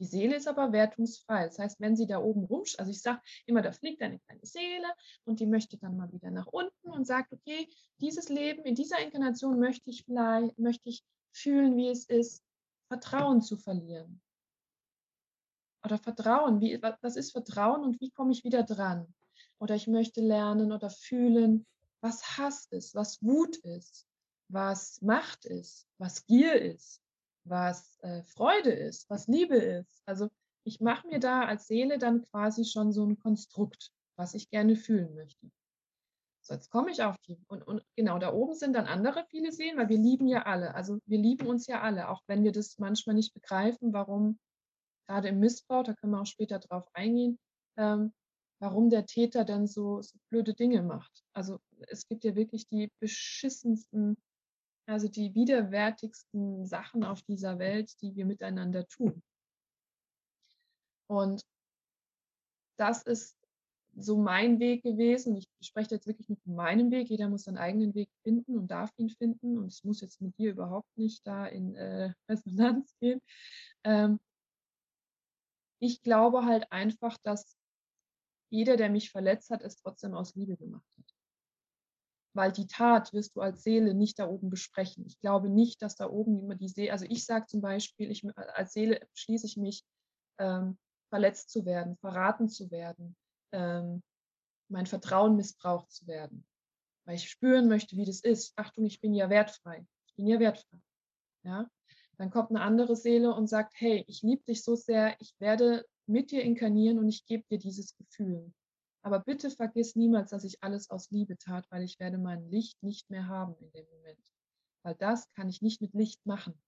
[0.00, 1.46] Die Seele ist aber wertungsfrei.
[1.46, 4.46] Das heißt, wenn sie da oben rumsch, also ich sage immer, da fliegt eine kleine
[4.46, 4.86] Seele
[5.24, 7.68] und die möchte dann mal wieder nach unten und sagt, okay,
[8.00, 12.44] dieses Leben, in dieser Inkarnation möchte ich vielleicht, möchte ich fühlen, wie es ist,
[12.86, 14.20] Vertrauen zu verlieren
[15.88, 16.60] oder Vertrauen.
[16.60, 19.12] Wie, was ist Vertrauen und wie komme ich wieder dran?
[19.58, 21.66] Oder ich möchte lernen oder fühlen,
[22.00, 24.06] was Hass ist, was Wut ist,
[24.48, 27.00] was Macht ist, was Gier ist,
[27.44, 30.02] was äh, Freude ist, was Liebe ist.
[30.06, 30.28] Also
[30.64, 34.76] ich mache mir da als Seele dann quasi schon so ein Konstrukt, was ich gerne
[34.76, 35.50] fühlen möchte.
[36.42, 37.38] So, jetzt komme ich auf die.
[37.48, 40.74] Und, und genau, da oben sind dann andere viele Seelen, weil wir lieben ja alle.
[40.74, 44.38] Also wir lieben uns ja alle, auch wenn wir das manchmal nicht begreifen, warum
[45.08, 47.38] gerade im Missbrauch, da können wir auch später drauf eingehen,
[47.76, 48.12] ähm,
[48.60, 51.24] warum der Täter dann so, so blöde Dinge macht.
[51.32, 54.16] Also es gibt ja wirklich die beschissensten,
[54.86, 59.22] also die widerwärtigsten Sachen auf dieser Welt, die wir miteinander tun.
[61.08, 61.42] Und
[62.76, 63.36] das ist
[63.96, 65.36] so mein Weg gewesen.
[65.36, 67.08] Ich spreche jetzt wirklich nur von meinem Weg.
[67.08, 69.58] Jeder muss seinen eigenen Weg finden und darf ihn finden.
[69.58, 73.20] Und es muss jetzt mit dir überhaupt nicht da in äh, Resonanz gehen.
[73.84, 74.20] Ähm,
[75.80, 77.56] ich glaube halt einfach, dass
[78.50, 81.14] jeder, der mich verletzt hat, es trotzdem aus Liebe gemacht hat.
[82.34, 85.04] Weil die Tat wirst du als Seele nicht da oben besprechen.
[85.06, 88.24] Ich glaube nicht, dass da oben immer die Seele, also ich sage zum Beispiel, ich,
[88.36, 89.84] als Seele schließe ich mich,
[90.38, 90.78] ähm,
[91.10, 93.16] verletzt zu werden, verraten zu werden,
[93.52, 94.02] ähm,
[94.70, 96.46] mein Vertrauen missbraucht zu werden.
[97.06, 98.52] Weil ich spüren möchte, wie das ist.
[98.56, 99.86] Achtung, ich bin ja wertfrei.
[100.06, 100.78] Ich bin ja wertfrei.
[101.44, 101.70] Ja?
[102.18, 105.86] Dann kommt eine andere Seele und sagt, hey, ich liebe dich so sehr, ich werde
[106.06, 108.52] mit dir inkarnieren und ich gebe dir dieses Gefühl.
[109.02, 112.82] Aber bitte vergiss niemals, dass ich alles aus Liebe tat, weil ich werde mein Licht
[112.82, 114.24] nicht mehr haben in dem Moment.
[114.82, 116.60] Weil das kann ich nicht mit Licht machen.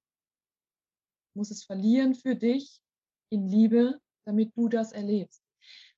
[1.30, 2.80] Ich muss es verlieren für dich
[3.30, 5.42] in Liebe, damit du das erlebst.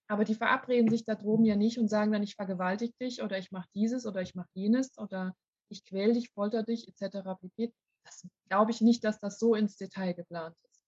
[0.08, 3.38] Aber die verabreden sich da droben ja nicht und sagen dann, ich vergewaltige dich oder
[3.38, 5.34] ich mache dieses oder ich mache jenes oder
[5.68, 7.34] ich quäle dich, folter dich etc.
[7.40, 7.72] pp.
[8.04, 10.82] Das glaube ich nicht, dass das so ins Detail geplant ist.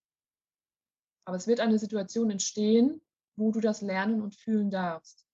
[1.26, 3.00] Aber es wird eine Situation entstehen,
[3.36, 5.26] wo du das lernen und fühlen darfst.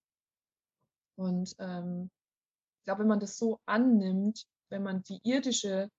[1.16, 2.10] Und ähm,
[2.78, 5.90] ich glaube, wenn man das so annimmt, wenn man die irdische,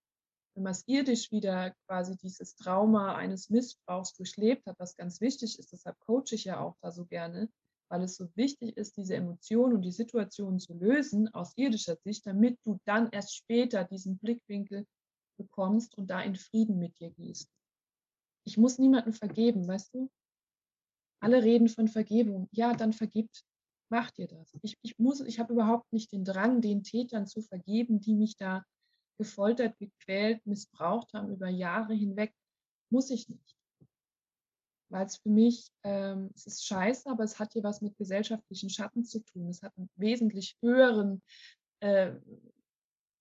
[0.55, 5.59] wenn man es irdisch wieder quasi dieses Trauma eines Missbrauchs durchlebt hat, was ganz wichtig
[5.59, 7.49] ist, deshalb coache ich ja auch da so gerne,
[7.89, 12.25] weil es so wichtig ist, diese Emotionen und die Situationen zu lösen aus irdischer Sicht,
[12.25, 14.87] damit du dann erst später diesen Blickwinkel
[15.43, 17.49] bekommst und da in Frieden mit dir gehst.
[18.43, 20.09] Ich muss niemandem vergeben, weißt du?
[21.19, 22.47] Alle reden von Vergebung.
[22.51, 23.43] Ja, dann vergibt.
[23.89, 24.57] Mach dir das.
[24.61, 28.65] Ich, ich ich habe überhaupt nicht den Drang, den Tätern zu vergeben, die mich da
[29.17, 32.33] gefoltert, gequält, missbraucht haben über Jahre hinweg.
[32.89, 33.55] Muss ich nicht
[34.91, 38.69] weil es für mich, ähm, es ist scheiße, aber es hat hier was mit gesellschaftlichen
[38.69, 39.47] Schatten zu tun.
[39.47, 41.21] Es hat einen wesentlich höheren
[41.79, 42.11] äh,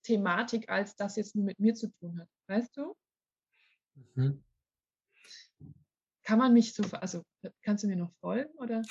[0.03, 2.29] Thematik, als das jetzt nur mit mir zu tun hat.
[2.49, 2.95] Weißt du?
[4.15, 4.43] Mhm.
[6.23, 7.23] Kann man mich so, also
[7.63, 8.83] kannst du mir noch folgen oder?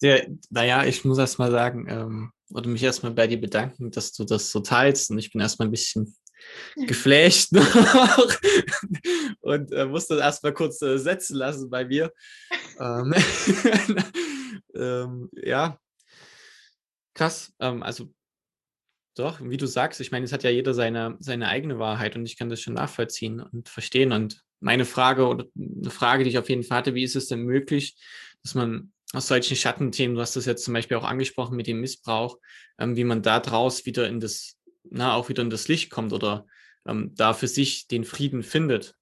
[0.00, 0.18] Ja,
[0.50, 4.24] naja, ich muss erst mal sagen, ähm, oder mich erstmal bei dir bedanken, dass du
[4.24, 5.10] das so teilst.
[5.10, 6.16] Und ich bin erstmal ein bisschen
[6.76, 8.38] geflasht noch
[9.40, 12.12] und äh, musste das erstmal kurz äh, setzen lassen bei mir.
[12.78, 13.12] ähm,
[14.74, 15.78] ähm, ja,
[17.14, 17.52] krass.
[17.58, 18.12] Ähm, also
[19.18, 22.26] doch, wie du sagst, ich meine, es hat ja jeder seine, seine eigene Wahrheit und
[22.26, 24.12] ich kann das schon nachvollziehen und verstehen.
[24.12, 27.28] Und meine Frage oder eine Frage, die ich auf jeden Fall hatte, wie ist es
[27.28, 27.96] denn möglich,
[28.42, 31.80] dass man aus solchen Schattenthemen, du hast das jetzt zum Beispiel auch angesprochen mit dem
[31.80, 32.38] Missbrauch,
[32.78, 34.58] ähm, wie man da draus wieder in das
[34.90, 36.46] na, auch wieder in das Licht kommt oder
[36.86, 38.94] ähm, da für sich den Frieden findet.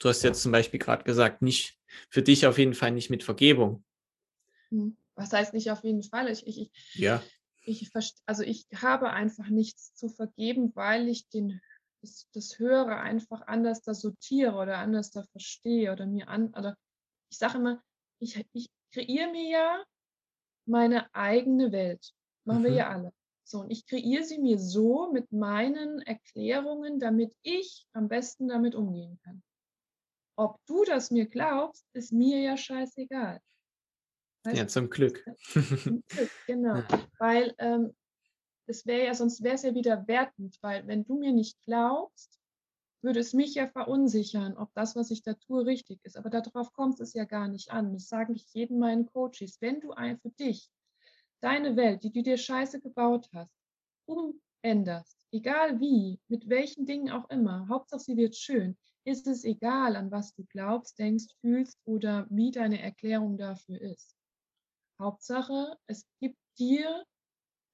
[0.00, 1.78] Du hast jetzt zum Beispiel gerade gesagt, nicht
[2.10, 3.84] für dich auf jeden Fall nicht mit Vergebung.
[4.70, 4.96] Hm.
[5.14, 6.28] Was heißt nicht auf jeden Fall?
[6.28, 7.22] Ich, ich, ja.
[7.64, 7.90] Ich,
[8.26, 11.60] also ich habe einfach nichts zu vergeben, weil ich den,
[12.00, 16.76] das, das Höhere einfach anders da sortiere oder anders da verstehe oder mir an, oder
[17.30, 17.82] ich sage immer,
[18.20, 19.84] ich, ich kreiere mir ja
[20.66, 22.12] meine eigene Welt.
[22.44, 22.64] Machen mhm.
[22.64, 23.12] wir ja alle.
[23.46, 28.74] So, und ich kreiere sie mir so mit meinen Erklärungen, damit ich am besten damit
[28.74, 29.42] umgehen kann.
[30.36, 33.40] Ob du das mir glaubst, ist mir ja scheißegal.
[34.52, 35.24] Ja, zum Glück.
[35.82, 36.82] Zum Glück, genau.
[37.18, 37.94] Weil ähm,
[38.66, 42.38] es wäre ja, sonst wäre es ja wieder wertend, weil wenn du mir nicht glaubst,
[43.02, 46.16] würde es mich ja verunsichern, ob das, was ich da tue, richtig ist.
[46.16, 47.92] Aber darauf kommt es ja gar nicht an.
[47.92, 49.58] Das sage ich jedem meinen Coaches.
[49.60, 50.70] Wenn du ein für dich
[51.40, 53.52] deine Welt, die du dir scheiße gebaut hast,
[54.06, 59.96] umänderst, egal wie, mit welchen Dingen auch immer, Hauptsache sie wird schön, ist es egal,
[59.96, 64.13] an was du glaubst, denkst, fühlst oder wie deine Erklärung dafür ist.
[65.04, 67.04] Hauptsache, es gibt dir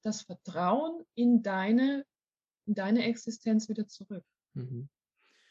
[0.03, 2.05] das Vertrauen in deine,
[2.65, 4.25] in deine Existenz wieder zurück.
[4.53, 4.89] Mhm.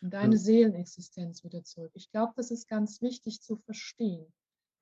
[0.00, 0.40] In deine ja.
[0.40, 1.92] Seelenexistenz wieder zurück.
[1.94, 4.32] Ich glaube, das ist ganz wichtig zu verstehen.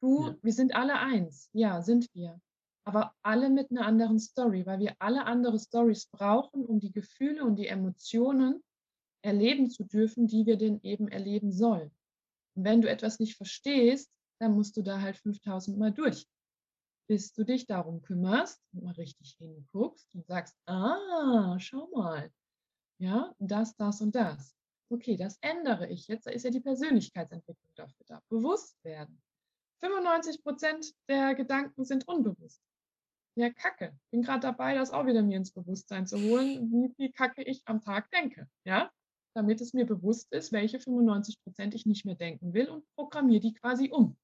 [0.00, 0.37] Du, ja.
[0.42, 1.50] wir sind alle eins.
[1.52, 2.40] Ja, sind wir
[2.88, 7.44] aber alle mit einer anderen Story, weil wir alle andere Stories brauchen, um die Gefühle
[7.44, 8.64] und die Emotionen
[9.20, 11.90] erleben zu dürfen, die wir denn eben erleben sollen.
[12.54, 16.26] Und wenn du etwas nicht verstehst, dann musst du da halt 5000 Mal durch,
[17.08, 22.30] bis du dich darum kümmerst und mal richtig hinguckst und sagst, ah, schau mal,
[22.98, 24.54] ja, das, das und das.
[24.90, 26.26] Okay, das ändere ich jetzt.
[26.26, 28.22] Da ist ja die Persönlichkeitsentwicklung dafür da.
[28.28, 29.20] Bewusst werden.
[29.80, 32.62] 95 Prozent der Gedanken sind unbewusst
[33.38, 33.96] ja, Kacke.
[34.10, 37.62] Bin gerade dabei, das auch wieder mir ins Bewusstsein zu holen, wie viel Kacke ich
[37.66, 38.48] am Tag denke.
[38.64, 38.90] Ja,
[39.34, 43.40] damit es mir bewusst ist, welche 95 Prozent ich nicht mehr denken will und programmiere
[43.40, 44.16] die quasi um.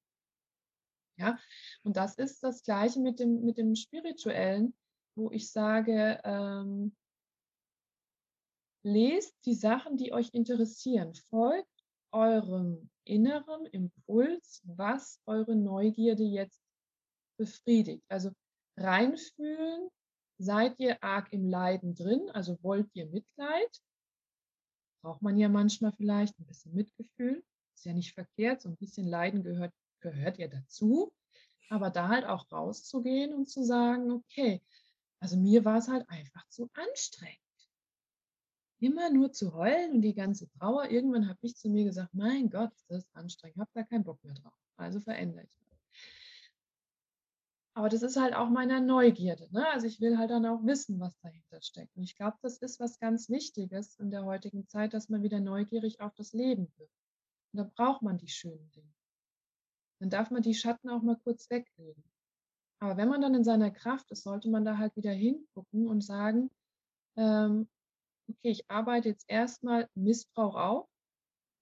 [1.17, 1.39] Ja,
[1.85, 4.75] und das ist das Gleiche mit dem, mit dem Spirituellen,
[5.17, 6.95] wo ich sage, ähm,
[8.85, 11.69] lest die Sachen, die euch interessieren, folgt
[12.11, 16.63] eurem inneren Impuls, was eure Neugierde jetzt
[17.39, 18.05] befriedigt.
[18.09, 18.31] Also
[18.77, 19.89] reinfühlen,
[20.39, 23.83] seid ihr arg im Leiden drin, also wollt ihr Mitleid?
[25.03, 27.45] Braucht man ja manchmal vielleicht ein bisschen Mitgefühl,
[27.75, 29.73] ist ja nicht verkehrt, so ein bisschen Leiden gehört,
[30.05, 31.13] gehört ja dazu,
[31.71, 34.63] aber da halt auch rauszugehen und zu sagen, okay,
[35.19, 37.39] also mir war es halt einfach zu anstrengend.
[38.79, 40.91] Immer nur zu heulen und die ganze Trauer.
[40.91, 44.23] Irgendwann habe ich zu mir gesagt, mein Gott, das ist anstrengend, habe da keinen Bock
[44.23, 44.53] mehr drauf.
[44.77, 45.59] Also verändere ich.
[47.77, 49.49] Aber das ist halt auch meiner Neugierde.
[49.51, 49.67] Ne?
[49.69, 51.97] Also ich will halt dann auch wissen, was dahinter steckt.
[51.97, 55.41] Und ich glaube, das ist was ganz Wichtiges in der heutigen Zeit, dass man wieder
[55.41, 56.91] neugierig auf das Leben wird.
[57.53, 58.94] Und da braucht man die schönen Dinge.
[60.05, 62.05] Dann darf man die Schatten auch mal kurz weglegen.
[62.79, 66.03] Aber wenn man dann in seiner Kraft ist, sollte man da halt wieder hingucken und
[66.03, 66.51] sagen,
[67.17, 67.71] ähm,
[68.29, 70.89] okay, ich arbeite jetzt erstmal Missbrauch auf,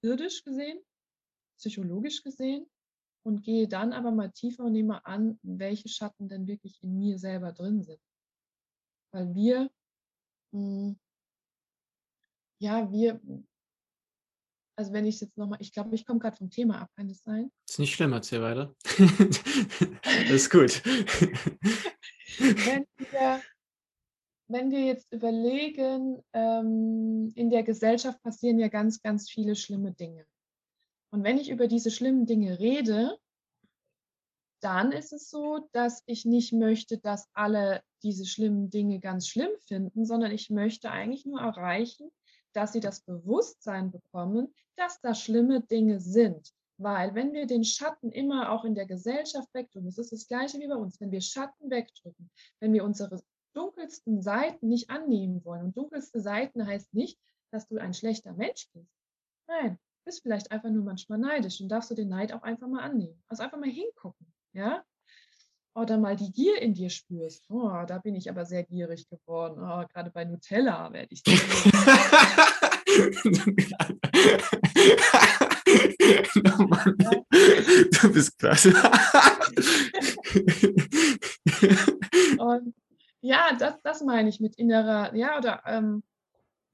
[0.02, 0.80] irdisch gesehen,
[1.56, 2.66] psychologisch gesehen,
[3.24, 7.20] und gehe dann aber mal tiefer und nehme an, welche Schatten denn wirklich in mir
[7.20, 8.00] selber drin sind.
[9.12, 9.70] Weil wir,
[10.50, 11.00] mh, hm,
[12.58, 13.20] ja, wir,
[14.76, 17.22] also wenn ich jetzt nochmal, ich glaube, ich komme gerade vom Thema ab, kann das
[17.22, 17.50] sein?
[17.68, 18.74] Ist nicht schlimm, erzähl weiter.
[20.02, 20.82] das ist gut.
[22.38, 23.42] wenn, wir,
[24.48, 30.26] wenn wir jetzt überlegen, ähm, in der Gesellschaft passieren ja ganz, ganz viele schlimme Dinge.
[31.10, 33.18] Und wenn ich über diese schlimmen Dinge rede,
[34.62, 39.50] dann ist es so, dass ich nicht möchte, dass alle diese schlimmen Dinge ganz schlimm
[39.66, 42.10] finden, sondern ich möchte eigentlich nur erreichen,
[42.52, 46.52] dass sie das Bewusstsein bekommen, dass da schlimme Dinge sind.
[46.78, 50.58] Weil wenn wir den Schatten immer auch in der Gesellschaft wegdrücken, es ist das gleiche
[50.58, 52.30] wie bei uns, wenn wir Schatten wegdrücken,
[52.60, 53.22] wenn wir unsere
[53.54, 55.66] dunkelsten Seiten nicht annehmen wollen.
[55.66, 57.18] Und dunkelste Seiten heißt nicht,
[57.52, 58.90] dass du ein schlechter Mensch bist.
[59.46, 62.82] Nein, bist vielleicht einfach nur manchmal neidisch und darfst du den Neid auch einfach mal
[62.82, 63.22] annehmen.
[63.28, 64.84] Also einfach mal hingucken, ja?
[65.74, 67.46] Oder mal die Gier in dir spürst.
[67.48, 69.62] Oh, da bin ich aber sehr gierig geworden.
[69.62, 71.22] Oh, gerade bei Nutella werde ich.
[76.58, 76.96] oh Mann,
[77.30, 78.74] du bist klasse.
[82.38, 82.74] und
[83.22, 86.02] ja, das, das meine ich mit innerer, ja, oder ähm,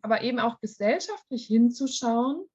[0.02, 2.48] aber eben auch gesellschaftlich hinzuschauen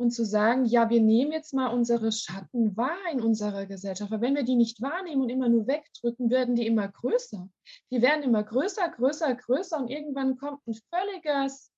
[0.00, 4.10] und zu sagen, ja, wir nehmen jetzt mal unsere Schatten wahr in unserer Gesellschaft.
[4.10, 7.48] Aber wenn wir die nicht wahrnehmen und immer nur wegdrücken, werden die immer größer.
[7.90, 11.70] Die werden immer größer, größer, größer und irgendwann kommt ein völliges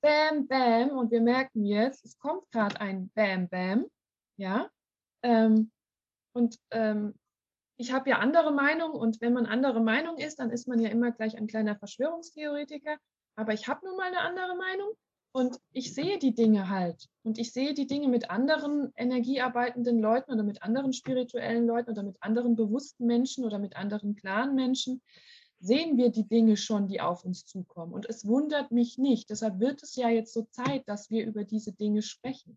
[0.00, 3.86] Bam, Bam und wir merken jetzt, es kommt gerade ein Bam, Bam.
[4.36, 4.70] Ja.
[5.24, 5.72] Ähm,
[6.32, 7.14] und ähm,
[7.76, 10.90] ich habe ja andere Meinung und wenn man andere Meinung ist, dann ist man ja
[10.90, 12.96] immer gleich ein kleiner Verschwörungstheoretiker.
[13.34, 14.92] Aber ich habe nun mal eine andere Meinung
[15.32, 17.08] und ich sehe die Dinge halt.
[17.22, 22.02] Und ich sehe die Dinge mit anderen energiearbeitenden Leuten oder mit anderen spirituellen Leuten oder
[22.02, 25.02] mit anderen bewussten Menschen oder mit anderen klaren Menschen.
[25.60, 27.92] Sehen wir die Dinge schon, die auf uns zukommen.
[27.92, 29.28] Und es wundert mich nicht.
[29.30, 32.56] Deshalb wird es ja jetzt so Zeit, dass wir über diese Dinge sprechen.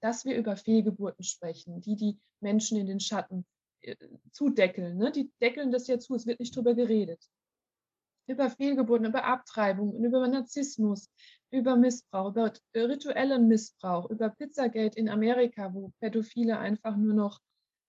[0.00, 3.44] Dass wir über Fehlgeburten sprechen, die die Menschen in den Schatten
[3.82, 3.96] äh,
[4.32, 4.96] zudeckeln.
[4.96, 5.12] Ne?
[5.12, 7.22] Die deckeln das ja zu, es wird nicht drüber geredet.
[8.26, 11.10] Über Fehlgeburten, über Abtreibung, über Narzissmus,
[11.50, 17.40] über Missbrauch, über rituellen Missbrauch, über Pizzagate in Amerika, wo Pädophile einfach nur noch,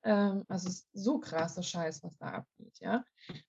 [0.03, 3.03] ähm, also so krasser Scheiß, was da abgeht, ja,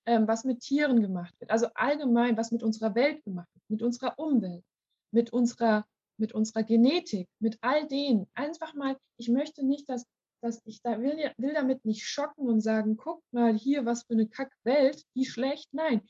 [0.06, 3.82] ähm, was mit Tieren gemacht wird, also allgemein, was mit unserer Welt gemacht wird, mit
[3.82, 4.64] unserer Umwelt,
[5.12, 5.86] mit unserer,
[6.18, 8.26] mit unserer Genetik, mit all denen.
[8.34, 10.06] Einfach mal, ich möchte nicht, dass
[10.42, 14.14] dass ich da will, will damit nicht schocken und sagen, guck mal hier, was für
[14.14, 15.68] eine Kackwelt, wie schlecht.
[15.72, 16.02] Nein,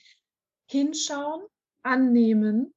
[0.71, 1.43] hinschauen,
[1.83, 2.73] annehmen,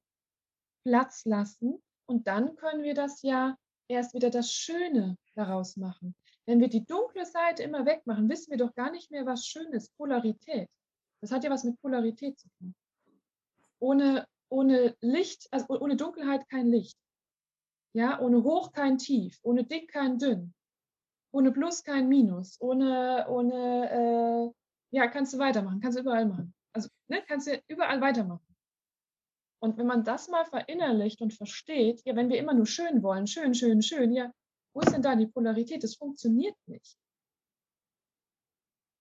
[0.86, 3.58] Platz lassen und dann können wir das ja
[3.88, 6.14] erst wieder das Schöne daraus machen.
[6.46, 9.72] Wenn wir die dunkle Seite immer wegmachen, wissen wir doch gar nicht mehr, was schön
[9.72, 9.96] ist.
[9.96, 10.68] Polarität.
[11.20, 12.72] Das hat ja was mit Polarität zu tun.
[13.80, 16.96] Ohne, ohne Licht, also ohne Dunkelheit kein Licht.
[17.92, 20.54] Ja, ohne hoch kein tief, ohne dick kein dünn,
[21.32, 26.54] ohne Plus kein Minus, ohne, ohne äh, ja, kannst du weitermachen, kannst du überall machen.
[26.72, 28.45] Also ne, kannst du überall weitermachen.
[29.58, 33.26] Und wenn man das mal verinnerlicht und versteht, ja, wenn wir immer nur schön wollen,
[33.26, 34.32] schön, schön, schön, ja,
[34.74, 35.82] wo ist denn da die Polarität?
[35.82, 36.98] Das funktioniert nicht.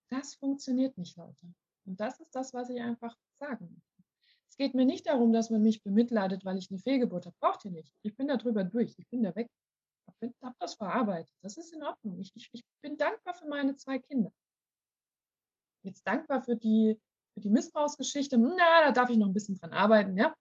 [0.10, 1.53] Das funktioniert nicht, Leute.
[1.86, 4.03] Und das ist das, was ich einfach sagen möchte.
[4.49, 7.36] Es geht mir nicht darum, dass man mich bemitleidet, weil ich eine Fehlgeburt habe.
[7.39, 7.93] Braucht ihr nicht.
[8.03, 8.95] Ich bin da drüber durch.
[8.97, 9.49] Ich bin da weg
[10.41, 11.34] habe das verarbeitet.
[11.41, 12.20] Das ist in Ordnung.
[12.20, 14.32] Ich, ich, ich, bin dankbar für meine zwei Kinder.
[15.84, 16.99] Jetzt dankbar für die,
[17.34, 18.38] für die Missbrauchsgeschichte.
[18.38, 20.36] Na, da darf ich noch ein bisschen dran arbeiten, ja.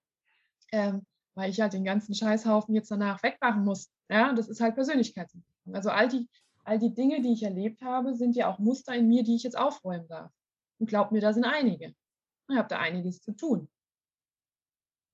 [0.75, 1.07] Ähm,
[1.37, 3.91] weil ich halt den ganzen Scheißhaufen jetzt danach wegmachen muss.
[4.09, 5.75] Ja, das ist halt Persönlichkeitsentwicklung.
[5.75, 6.29] Also all die,
[6.65, 9.45] all die Dinge, die ich erlebt habe, sind ja auch Muster in mir, die ich
[9.45, 10.33] jetzt aufräumen darf.
[10.81, 11.95] Und glaubt mir, da sind einige.
[12.49, 13.69] Ich habe da einiges zu tun.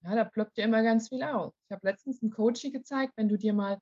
[0.02, 1.52] Ja, da ploppt ja immer ganz viel aus.
[1.66, 3.78] Ich habe letztens ein Coaching gezeigt, wenn du dir mal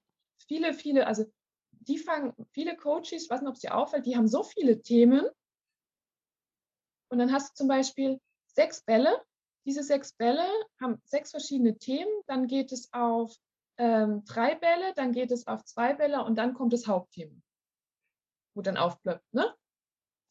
[0.49, 1.31] viele, viele, also
[1.71, 4.83] die fangen, viele Coaches, ich weiß nicht, ob es dir auffällt, die haben so viele
[4.83, 5.29] Themen.
[7.09, 9.23] Und dann hast du zum Beispiel sechs Bälle.
[9.69, 10.49] Diese sechs Bälle
[10.81, 12.11] haben sechs verschiedene Themen.
[12.27, 13.37] Dann geht es auf
[13.77, 17.37] ähm, drei Bälle, dann geht es auf zwei Bälle und dann kommt das Hauptthema,
[18.55, 19.31] wo dann aufblöckt.
[19.35, 19.55] Ne?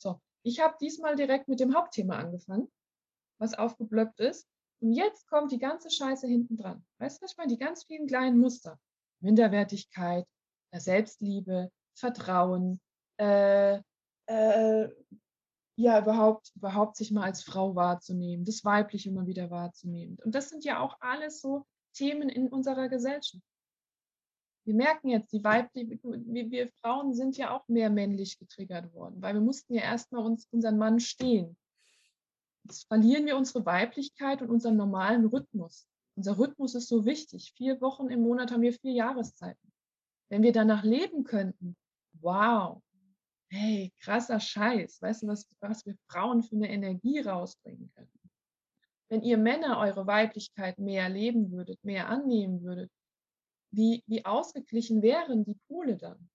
[0.01, 2.67] So, ich habe diesmal direkt mit dem Hauptthema angefangen,
[3.39, 4.49] was aufgeblöckt ist.
[4.79, 6.83] Und jetzt kommt die ganze Scheiße hinten dran.
[6.97, 7.49] Weißt du, was ich meine?
[7.49, 8.79] Die ganz vielen kleinen Muster.
[9.19, 10.25] Minderwertigkeit,
[10.73, 12.81] Selbstliebe, Vertrauen,
[13.19, 13.81] äh,
[14.25, 14.89] äh,
[15.77, 20.17] ja, überhaupt, überhaupt sich mal als Frau wahrzunehmen, das Weibliche immer wieder wahrzunehmen.
[20.25, 23.43] Und das sind ja auch alles so Themen in unserer Gesellschaft.
[24.65, 29.21] Wir merken jetzt, die weibliche, wir, wir Frauen sind ja auch mehr männlich getriggert worden,
[29.21, 31.55] weil wir mussten ja erstmal uns unseren Mann stehen.
[32.63, 35.87] Jetzt verlieren wir unsere Weiblichkeit und unseren normalen Rhythmus.
[36.15, 37.53] Unser Rhythmus ist so wichtig.
[37.55, 39.71] Vier Wochen im Monat haben wir vier Jahreszeiten.
[40.29, 41.77] Wenn wir danach leben könnten,
[42.19, 42.81] wow,
[43.49, 45.01] hey, krasser Scheiß.
[45.01, 48.11] Weißt du, was, was wir Frauen für eine Energie rausbringen können?
[49.09, 52.91] Wenn ihr Männer eure Weiblichkeit mehr leben würdet, mehr annehmen würdet,
[53.71, 56.29] wie, wie ausgeglichen wären die Pole dann?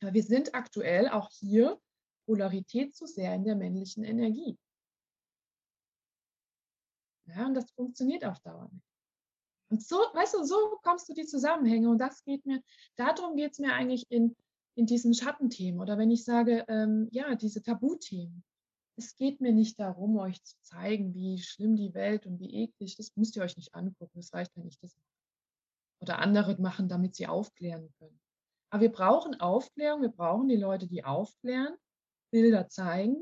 [0.00, 1.80] Aber wir sind aktuell auch hier
[2.26, 4.58] Polarität zu sehr in der männlichen Energie.
[7.26, 8.84] Ja, und das funktioniert auf Dauer nicht.
[9.70, 11.88] Und so, weißt du, so bekommst du die Zusammenhänge.
[11.88, 12.62] Und das geht mir,
[12.96, 14.36] darum geht es mir eigentlich in,
[14.74, 15.80] in diesen Schattenthemen.
[15.80, 18.44] Oder wenn ich sage, ähm, ja, diese Tabuthemen.
[18.96, 22.96] Es geht mir nicht darum, euch zu zeigen, wie schlimm die Welt und wie eklig.
[22.96, 24.12] Das müsst ihr euch nicht angucken.
[24.14, 24.82] Das reicht ja nicht.
[24.82, 24.96] Das
[26.00, 28.20] oder andere machen, damit sie aufklären können.
[28.70, 30.02] Aber wir brauchen Aufklärung.
[30.02, 31.74] Wir brauchen die Leute, die aufklären,
[32.30, 33.16] Bilder zeigen.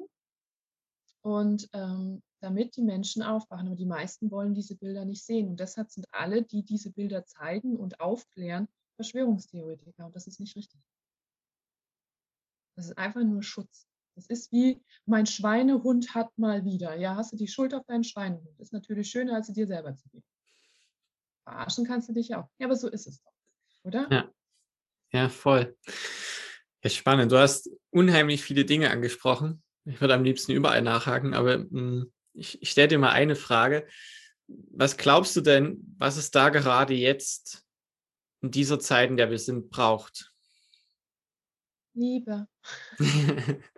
[1.23, 3.69] Und ähm, damit die Menschen aufwachen.
[3.69, 5.49] Aber die meisten wollen diese Bilder nicht sehen.
[5.49, 10.07] Und deshalb sind alle, die diese Bilder zeigen und aufklären, Verschwörungstheoretiker.
[10.07, 10.81] Und das ist nicht richtig.
[12.77, 13.87] Das ist einfach nur Schutz.
[14.15, 16.97] Das ist wie, mein Schweinehund hat mal wieder.
[16.97, 18.49] Ja, hast du die Schuld auf deinen Schweinehund.
[18.59, 20.25] Das ist natürlich schöner, als sie dir selber zu geben.
[21.45, 22.49] Verarschen kannst du dich auch.
[22.59, 23.33] Ja, aber so ist es doch,
[23.85, 24.09] oder?
[24.11, 24.31] Ja,
[25.13, 25.77] ja voll.
[26.85, 27.33] Ja, spannend.
[27.33, 29.63] Du hast unheimlich viele Dinge angesprochen.
[29.85, 33.37] Ich würde am liebsten überall nachhaken, aber mh, hm, ich, ich stelle dir mal eine
[33.37, 33.87] Frage.
[34.47, 37.65] Was glaubst du denn, was es da gerade jetzt
[38.43, 40.32] in dieser Zeit, in der wir sind, braucht?
[41.95, 42.47] Liebe.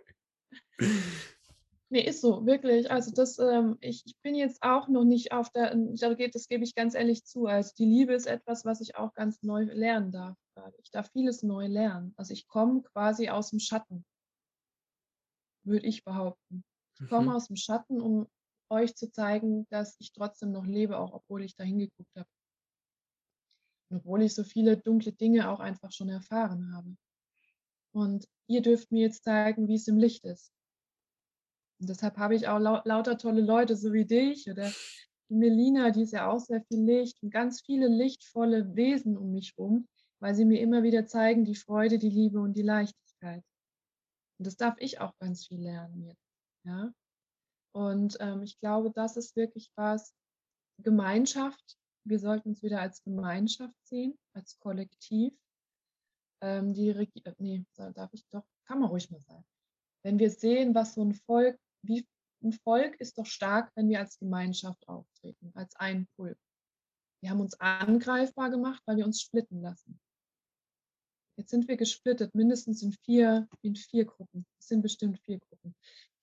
[1.91, 2.91] nee, ist so, wirklich.
[2.91, 6.75] Also das, ähm, ich, ich bin jetzt auch noch nicht auf der, das gebe ich
[6.75, 7.47] ganz ehrlich zu.
[7.47, 10.37] Also die Liebe ist etwas, was ich auch ganz neu lernen darf.
[10.83, 12.15] Ich darf vieles neu lernen.
[12.17, 14.05] Also ich komme quasi aus dem Schatten,
[15.65, 16.65] würde ich behaupten.
[17.01, 17.33] Ich komme mhm.
[17.33, 18.29] aus dem Schatten, um
[18.71, 22.29] euch zu zeigen, dass ich trotzdem noch lebe, auch obwohl ich da hingeguckt habe.
[23.91, 26.97] Und obwohl ich so viele dunkle Dinge auch einfach schon erfahren habe.
[27.95, 30.53] Und ihr dürft mir jetzt zeigen, wie es im Licht ist.
[31.81, 34.71] Und deshalb habe ich auch lau lauter tolle Leute, so wie dich oder
[35.29, 39.33] die Melina, die ist ja auch sehr viel Licht und ganz viele lichtvolle Wesen um
[39.33, 39.89] mich herum,
[40.21, 43.43] weil sie mir immer wieder zeigen, die Freude, die Liebe und die Leichtigkeit.
[44.39, 46.27] Und das darf ich auch ganz viel lernen jetzt.
[46.65, 46.93] Ja?
[47.73, 50.15] Und ähm, ich glaube, das ist wirklich was,
[50.79, 51.79] Gemeinschaft.
[52.05, 55.33] Wir sollten uns wieder als Gemeinschaft sehen, als Kollektiv.
[56.45, 57.65] Ähm, die Regi äh, nee,
[57.95, 59.47] darf ich doch, kann man ruhig mal sagen.
[60.03, 62.07] Wenn wir sehen, was so ein Volk, wie
[62.43, 66.37] ein Volk ist doch stark, wenn wir als Gemeinschaft auftreten, als ein Pulk.
[67.23, 69.99] Wir haben uns angreifbar gemacht, weil wir uns splitten lassen.
[71.39, 74.45] Jetzt sind wir gesplittet, mindestens in vier, in vier Gruppen.
[74.59, 75.75] Es sind bestimmt vier Gruppen.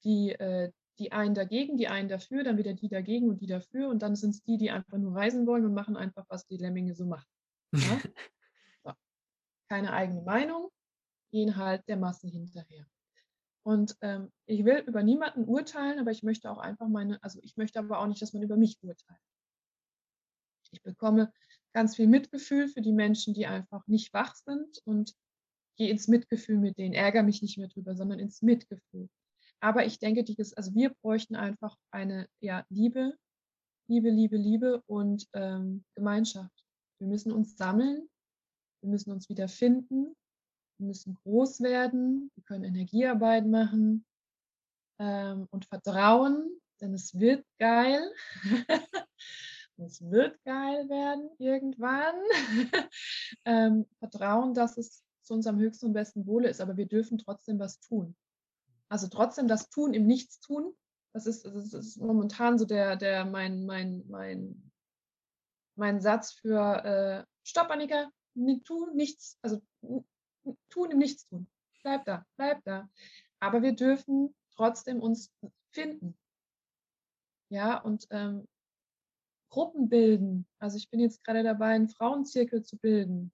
[0.03, 3.89] Die, äh, die einen dagegen, die einen dafür, dann wieder die dagegen und die dafür
[3.89, 6.57] und dann sind es die, die einfach nur reisen wollen und machen einfach, was die
[6.57, 7.25] Lemminge so machen.
[9.71, 10.69] Keine eigene Meinung,
[11.31, 12.85] gehen halt der Masse hinterher.
[13.63, 17.55] Und ähm, ich will über niemanden urteilen, aber ich möchte auch einfach meine, also ich
[17.55, 19.21] möchte aber auch nicht, dass man über mich urteilt.
[20.73, 21.31] Ich bekomme
[21.71, 25.15] ganz viel Mitgefühl für die Menschen, die einfach nicht wach sind und
[25.77, 29.07] gehe ins Mitgefühl mit denen, ärgere mich nicht mehr drüber, sondern ins Mitgefühl.
[29.61, 33.15] Aber ich denke, die, also wir bräuchten einfach eine ja, Liebe,
[33.87, 36.65] Liebe, Liebe, Liebe und ähm, Gemeinschaft.
[36.99, 38.09] Wir müssen uns sammeln,
[38.81, 40.15] wir müssen uns wieder finden,
[40.77, 44.05] wir müssen groß werden, wir können Energiearbeit machen
[44.99, 48.01] ähm, und vertrauen, denn es wird geil.
[49.77, 52.15] es wird geil werden irgendwann.
[53.45, 57.59] ähm, vertrauen, dass es zu unserem höchsten und besten Wohle ist, aber wir dürfen trotzdem
[57.59, 58.15] was tun.
[58.89, 60.75] Also trotzdem das Tun im Nichtstun,
[61.13, 64.71] das ist, das ist momentan so der, der mein, mein, mein,
[65.75, 68.09] mein Satz für äh, Stopp, Annika,
[68.63, 69.61] tun nichts, also
[70.69, 71.47] tun im Nichtstun.
[71.83, 72.89] Bleib da, bleib da.
[73.39, 75.31] Aber wir dürfen trotzdem uns
[75.71, 76.17] finden.
[77.49, 78.47] Ja, und ähm,
[79.49, 80.47] Gruppen bilden.
[80.59, 83.33] Also ich bin jetzt gerade dabei, einen Frauenzirkel zu bilden.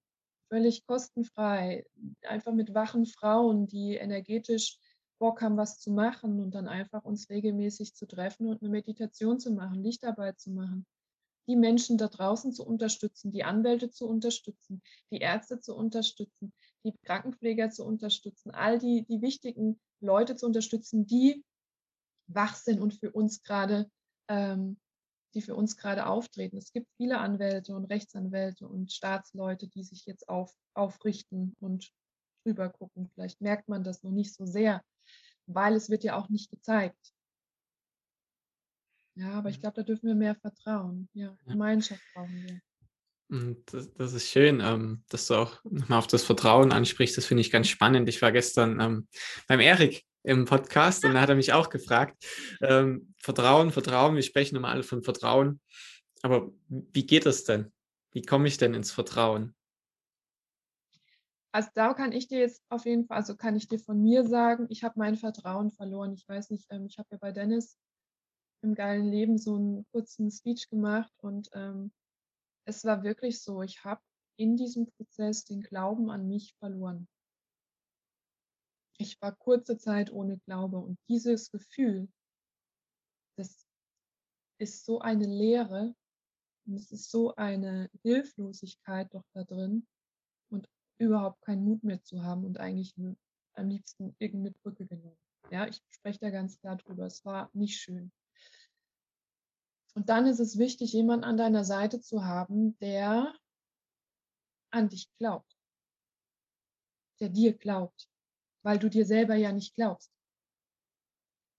[0.49, 1.85] Völlig kostenfrei.
[2.21, 4.79] Einfach mit wachen Frauen, die energetisch
[5.19, 9.39] Bock haben, was zu machen und dann einfach uns regelmäßig zu treffen und eine Meditation
[9.39, 10.85] zu machen, Lichtarbeit zu machen,
[11.47, 14.81] die Menschen da draußen zu unterstützen, die Anwälte zu unterstützen,
[15.11, 21.05] die Ärzte zu unterstützen, die Krankenpfleger zu unterstützen, all die, die wichtigen Leute zu unterstützen,
[21.05, 21.43] die
[22.27, 23.89] wach sind und für uns gerade,
[24.27, 24.77] ähm,
[25.33, 26.57] die für uns gerade auftreten.
[26.57, 31.91] Es gibt viele Anwälte und Rechtsanwälte und Staatsleute, die sich jetzt auf, aufrichten und
[32.43, 33.09] drüber gucken.
[33.13, 34.83] Vielleicht merkt man das noch nicht so sehr,
[35.45, 37.13] weil es wird ja auch nicht gezeigt.
[39.17, 41.09] Ja, aber ich glaube, da dürfen wir mehr vertrauen.
[41.13, 42.61] Ja, Gemeinschaft brauchen wir.
[43.65, 47.17] Das, das, ist schön, ähm, dass du auch nochmal auf das Vertrauen ansprichst.
[47.17, 48.07] Das finde ich ganz spannend.
[48.07, 49.07] Ich war gestern ähm,
[49.47, 52.23] beim Erik im Podcast und da hat er mich auch gefragt,
[52.61, 55.59] ähm, Vertrauen, Vertrauen, wir sprechen immer alle von Vertrauen.
[56.21, 57.73] Aber wie geht das denn?
[58.11, 59.55] Wie komme ich denn ins Vertrauen?
[61.51, 64.25] Also da kann ich dir jetzt auf jeden Fall, also kann ich dir von mir
[64.25, 66.13] sagen, ich habe mein Vertrauen verloren.
[66.13, 67.77] Ich weiß nicht, ähm, ich habe ja bei Dennis
[68.61, 71.91] im geilen Leben so einen kurzen Speech gemacht und ähm,
[72.65, 74.01] es war wirklich so, ich habe
[74.37, 77.07] in diesem Prozess den Glauben an mich verloren.
[78.99, 82.09] Ich war kurze Zeit ohne Glaube und dieses Gefühl,
[83.37, 83.65] das
[84.59, 85.95] ist so eine Leere
[86.65, 89.87] und es ist so eine Hilflosigkeit doch da drin
[90.49, 92.95] und überhaupt keinen Mut mehr zu haben und eigentlich
[93.53, 95.17] am liebsten irgendeine Brücke genommen.
[95.51, 97.05] Ja, ich spreche da ganz klar drüber.
[97.05, 98.11] Es war nicht schön.
[99.97, 103.33] Und dann ist es wichtig, jemanden an deiner Seite zu haben, der
[104.69, 105.57] an dich glaubt,
[107.19, 108.07] der dir glaubt,
[108.61, 110.13] weil du dir selber ja nicht glaubst.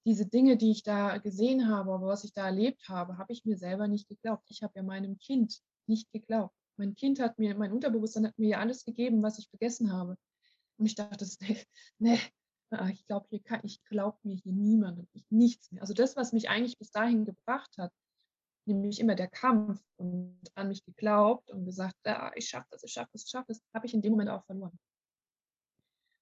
[0.07, 3.45] Diese Dinge, die ich da gesehen habe, aber was ich da erlebt habe, habe ich
[3.45, 4.49] mir selber nicht geglaubt.
[4.51, 6.55] Ich habe ja meinem Kind nicht geglaubt.
[6.76, 10.16] Mein Kind hat mir, mein Unterbewusstsein hat mir ja alles gegeben, was ich vergessen habe.
[10.76, 11.26] Und ich dachte,
[11.99, 12.20] nee,
[12.70, 13.43] nee ich glaube, hier
[14.22, 15.82] mir hier niemand, nichts mehr.
[15.82, 17.93] Also das, was mich eigentlich bis dahin gebracht hat,
[18.74, 22.92] nämlich immer der Kampf und an mich geglaubt und gesagt, ah, ich schaffe das, ich
[22.92, 24.78] schaffe das, ich schaffe das, habe ich in dem Moment auch verloren.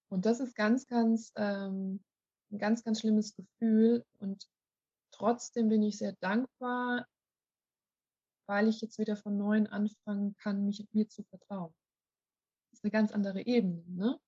[0.09, 2.03] Und das ist ganz, ganz, ähm,
[2.51, 4.05] ein ganz, ganz schlimmes Gefühl.
[4.19, 4.49] Und
[5.11, 7.07] trotzdem bin ich sehr dankbar,
[8.47, 11.75] weil ich jetzt wieder von neuem anfangen kann, mich mir zu vertrauen.
[12.71, 14.21] Das ist eine ganz andere Ebene, ne?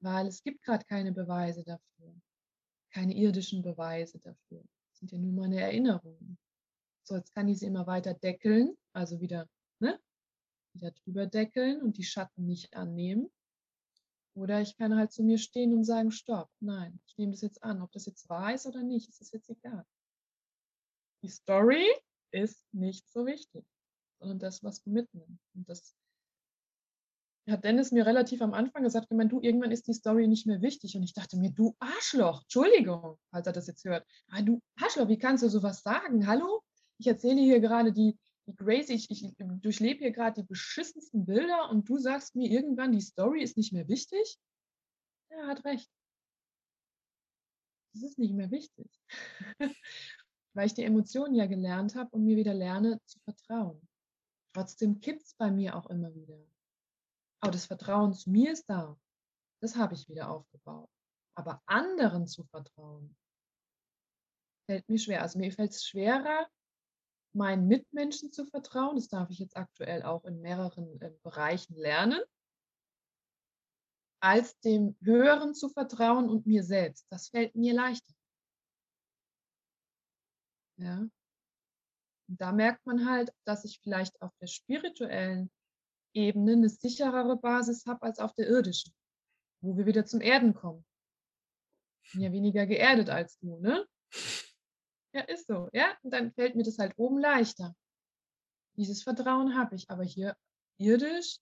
[0.00, 2.14] Weil es gibt gerade keine Beweise dafür,
[2.90, 4.64] keine irdischen Beweise dafür.
[4.88, 6.38] Das sind ja nur meine Erinnerungen.
[7.12, 9.46] So, jetzt kann ich sie immer weiter deckeln, also wieder,
[9.80, 10.00] ne,
[10.74, 13.30] wieder drüber deckeln und die Schatten nicht annehmen.
[14.34, 17.62] Oder ich kann halt zu mir stehen und sagen, stopp, nein, ich nehme das jetzt
[17.62, 17.82] an.
[17.82, 19.84] Ob das jetzt wahr ist oder nicht, ist es jetzt egal.
[21.22, 21.84] Die Story
[22.30, 23.66] ist nicht so wichtig,
[24.18, 25.44] sondern das, was du mitnimmst.
[25.54, 25.94] Und das
[27.46, 30.46] hat Dennis mir relativ am Anfang gesagt, ich meine, du, irgendwann ist die Story nicht
[30.46, 30.96] mehr wichtig.
[30.96, 34.06] Und ich dachte mir, du Arschloch, Entschuldigung, falls er das jetzt hört.
[34.28, 36.26] Ah, du Arschloch, wie kannst du sowas sagen?
[36.26, 36.61] Hallo?
[37.02, 41.68] Ich erzähle hier gerade die, die crazy, ich, ich durchlebe hier gerade die beschissensten Bilder
[41.70, 44.38] und du sagst mir irgendwann, die Story ist nicht mehr wichtig?
[45.28, 45.90] Er hat recht.
[47.92, 48.88] Das ist nicht mehr wichtig.
[50.54, 53.88] Weil ich die Emotionen ja gelernt habe und mir wieder lerne zu vertrauen.
[54.54, 56.38] Trotzdem kippt es bei mir auch immer wieder.
[57.40, 58.96] Aber das Vertrauen zu mir ist da.
[59.60, 60.90] Das habe ich wieder aufgebaut.
[61.34, 63.16] Aber anderen zu vertrauen,
[64.66, 65.22] fällt mir schwer.
[65.22, 66.48] Also mir fällt es schwerer,
[67.34, 68.96] meinen Mitmenschen zu vertrauen.
[68.96, 72.20] Das darf ich jetzt aktuell auch in mehreren äh, Bereichen lernen.
[74.20, 77.06] Als dem Höheren zu vertrauen und mir selbst.
[77.10, 78.14] Das fällt mir leichter.
[80.76, 81.08] Ja.
[82.28, 85.50] Und da merkt man halt, dass ich vielleicht auf der spirituellen
[86.14, 88.94] Ebene eine sicherere Basis habe als auf der irdischen,
[89.60, 90.84] wo wir wieder zum Erden kommen.
[92.04, 93.86] Ich bin ja weniger geerdet als du, ne?
[95.12, 95.96] Ja, ist so, ja.
[96.02, 97.74] Und dann fällt mir das halt oben leichter.
[98.76, 99.90] Dieses Vertrauen habe ich.
[99.90, 100.36] Aber hier
[100.78, 101.38] irdisch,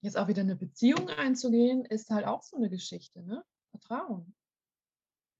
[0.00, 3.44] jetzt auch wieder eine Beziehung einzugehen, ist halt auch so eine Geschichte, ne?
[3.70, 4.34] Vertrauen.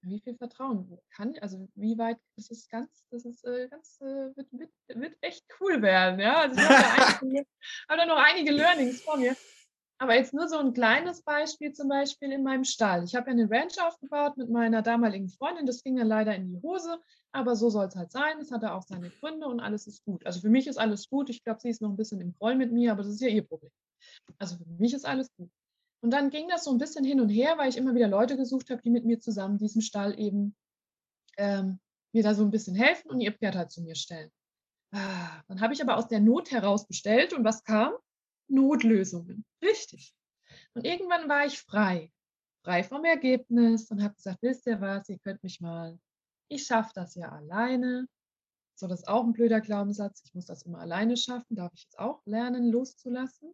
[0.01, 4.35] Wie viel Vertrauen kann, also wie weit, das ist ganz, das ist äh, ganz, äh,
[4.35, 6.41] wird, wird, wird echt cool werden, ja.
[6.41, 7.47] Also ich habe da, einige,
[7.89, 9.35] hab da noch einige Learnings vor mir.
[9.99, 13.03] Aber jetzt nur so ein kleines Beispiel zum Beispiel in meinem Stall.
[13.03, 15.65] Ich habe ja eine Ranch aufgebaut mit meiner damaligen Freundin.
[15.65, 17.01] Das ging dann leider in die Hose,
[17.31, 18.39] aber so soll es halt sein.
[18.39, 20.25] Es hatte auch seine Gründe und alles ist gut.
[20.25, 21.29] Also für mich ist alles gut.
[21.29, 23.27] Ich glaube, sie ist noch ein bisschen im Groll mit mir, aber das ist ja
[23.27, 23.71] ihr Problem.
[24.37, 25.49] Also für mich ist alles gut.
[26.01, 28.37] Und dann ging das so ein bisschen hin und her, weil ich immer wieder Leute
[28.37, 30.55] gesucht habe, die mit mir zusammen diesen Stall eben
[31.37, 31.79] ähm,
[32.13, 34.31] mir da so ein bisschen helfen und ihr Pferd halt zu mir stellen.
[34.91, 37.93] Ah, dann habe ich aber aus der Not heraus bestellt und was kam?
[38.47, 39.45] Notlösungen.
[39.61, 40.13] Richtig.
[40.73, 42.11] Und irgendwann war ich frei.
[42.63, 45.99] Frei vom Ergebnis und habe gesagt, wisst ihr was, ihr könnt mich mal.
[46.49, 48.07] Ich schaffe das ja alleine.
[48.75, 50.21] So, das ist auch ein blöder Glaubenssatz.
[50.23, 51.55] Ich muss das immer alleine schaffen.
[51.55, 53.53] Darf ich jetzt auch lernen, loszulassen?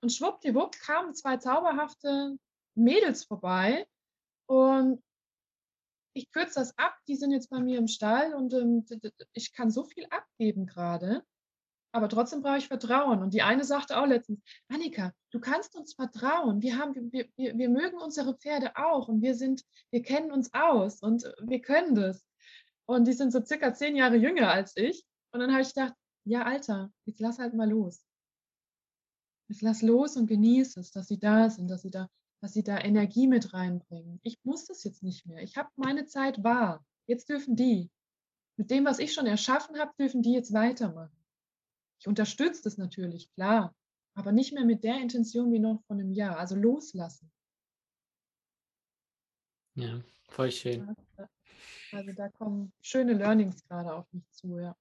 [0.00, 2.38] Und schwuppdiwupp kamen zwei zauberhafte
[2.74, 3.86] Mädels vorbei
[4.46, 5.02] und
[6.16, 8.84] ich kürze das ab, die sind jetzt bei mir im Stall und ähm,
[9.32, 11.24] ich kann so viel abgeben gerade.
[11.94, 13.22] Aber trotzdem brauche ich Vertrauen.
[13.22, 16.60] Und die eine sagte auch letztens, Annika, du kannst uns vertrauen.
[16.60, 20.52] Wir, haben, wir, wir, wir mögen unsere Pferde auch und wir sind, wir kennen uns
[20.52, 22.26] aus und wir können das.
[22.86, 25.06] Und die sind so circa zehn Jahre jünger als ich.
[25.30, 28.04] Und dann habe ich gedacht, ja, Alter, jetzt lass halt mal los.
[29.46, 32.08] Jetzt lass los und genieße es, dass sie da sind, dass sie da,
[32.40, 34.18] dass sie da Energie mit reinbringen.
[34.24, 35.44] Ich muss das jetzt nicht mehr.
[35.44, 36.84] Ich habe meine Zeit wahr.
[37.06, 37.88] Jetzt dürfen die.
[38.56, 41.23] Mit dem, was ich schon erschaffen habe, dürfen die jetzt weitermachen.
[42.00, 43.74] Ich unterstütze das natürlich, klar,
[44.14, 46.38] aber nicht mehr mit der Intention wie noch von einem Jahr.
[46.38, 47.32] Also loslassen.
[49.74, 50.94] Ja, voll schön.
[51.92, 54.76] Also da kommen schöne Learnings gerade auf mich zu, ja.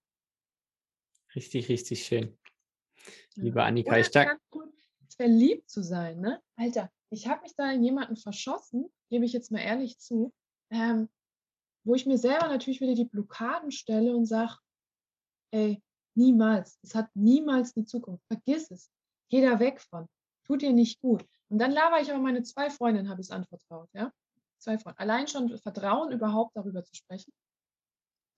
[1.36, 2.38] Richtig, richtig schön.
[3.36, 4.39] Liebe Annika, ich danke.
[5.16, 6.41] Verliebt zu sein, ne?
[6.55, 10.34] Alter, ich habe mich da in jemanden verschossen, gebe ich jetzt mal ehrlich zu,
[10.72, 11.09] ähm,
[11.84, 14.57] wo ich mir selber natürlich wieder die Blockaden stelle und sage,
[15.51, 15.84] ey,
[16.16, 16.80] Niemals.
[16.84, 18.24] Es hat niemals eine Zukunft.
[18.28, 18.91] Vergiss es.
[19.30, 20.07] Geh da weg von.
[20.45, 21.26] Tut dir nicht gut.
[21.49, 24.11] Und dann laber ich aber meine zwei Freundinnen, habe ich es anvertraut, ja.
[24.59, 24.99] Zwei Freunde.
[24.99, 27.32] Allein schon Vertrauen überhaupt darüber zu sprechen.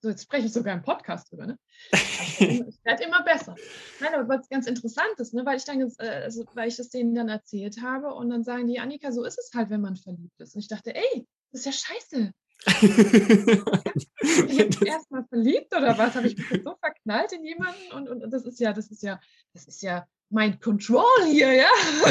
[0.02, 1.58] So, jetzt spreche ich sogar im Podcast drüber, ne?
[1.90, 3.56] Es wird immer besser.
[4.00, 6.90] Nein, aber was ganz interessant ist, ne, weil ich dann, äh, also, weil ich das
[6.90, 9.96] denen dann erzählt habe und dann sagen die, Annika, so ist es halt, wenn man
[9.96, 10.54] verliebt ist.
[10.54, 12.32] Und ich dachte, ey, das ist ja scheiße.
[12.64, 16.14] Ich jetzt erstmal verliebt oder was?
[16.14, 17.92] Habe ich mich so verknallt in jemanden?
[17.92, 19.20] Und, und, und, das ist ja, das ist ja,
[19.52, 21.68] das ist ja mein Control hier, ja.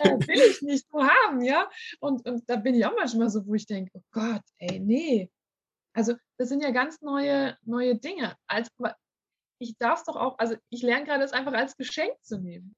[0.00, 1.68] äh, will ich nicht so haben, ja.
[2.00, 5.30] Und, und da bin ich auch manchmal so, wo ich denke, oh Gott, ey, nee.
[5.94, 8.36] Also das sind ja ganz neue, neue Dinge.
[8.46, 8.70] Als,
[9.58, 12.74] ich darf es doch auch, also ich lerne gerade es einfach als Geschenk zu nehmen.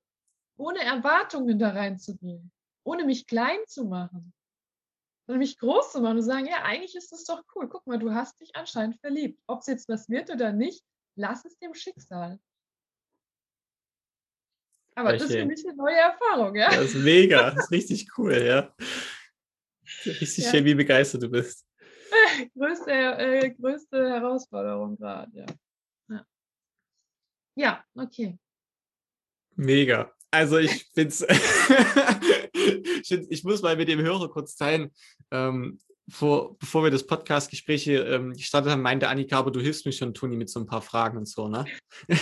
[0.57, 2.51] Ohne Erwartungen da reinzugehen.
[2.85, 4.33] Ohne mich klein zu machen
[5.29, 7.69] sondern mich groß zu machen und sagen, ja, eigentlich ist das doch cool.
[7.69, 9.39] Guck mal, du hast dich anscheinend verliebt.
[9.47, 10.83] Ob es jetzt was wird oder nicht,
[11.17, 12.41] lass es dem Schicksal.
[14.95, 15.19] Aber Verstehen.
[15.19, 16.71] das ist für mich eine neue Erfahrung, ja.
[16.71, 18.75] Das ist mega, das ist richtig cool, ja.
[20.07, 20.51] Richtig ja.
[20.51, 21.67] schön, wie begeistert du bist.
[22.55, 25.47] größte, äh, größte Herausforderung gerade, ja.
[26.09, 26.27] ja.
[27.55, 28.39] Ja, okay.
[29.57, 30.11] Mega.
[30.31, 31.27] Also ich finde es,
[33.31, 34.91] ich muss mal mit dem Hörer kurz teilen.
[35.31, 35.79] Ähm,
[36.11, 39.93] vor, bevor wir das Podcast-Gespräch hier ähm, gestartet haben, meinte Annika, aber du hilfst mir
[39.93, 41.67] schon, Toni, mit so ein paar Fragen und so, ne?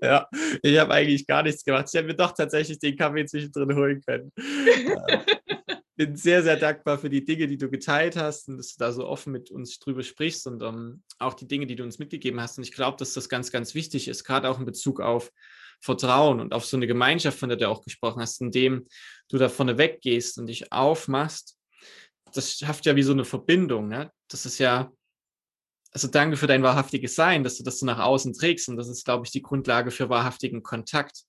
[0.00, 0.28] ja,
[0.62, 1.86] ich habe eigentlich gar nichts gemacht.
[1.88, 4.32] Ich hätte mir doch tatsächlich den Kaffee zwischendrin holen können.
[5.98, 8.92] bin sehr, sehr dankbar für die Dinge, die du geteilt hast und dass du da
[8.92, 11.98] so offen mit uns drüber sprichst und um, ähm, auch die Dinge, die du uns
[11.98, 12.56] mitgegeben hast.
[12.56, 15.32] Und ich glaube, dass das ganz, ganz wichtig ist, gerade auch in Bezug auf
[15.80, 18.86] Vertrauen und auf so eine Gemeinschaft, von der du auch gesprochen hast, indem
[19.28, 21.56] du da vorne weggehst und dich aufmachst.
[22.32, 23.88] Das schafft ja wie so eine Verbindung.
[23.88, 24.10] Ne?
[24.28, 24.90] Das ist ja,
[25.92, 28.68] also danke für dein wahrhaftiges Sein, dass du das so nach außen trägst.
[28.68, 31.22] Und das ist, glaube ich, die Grundlage für wahrhaftigen Kontakt.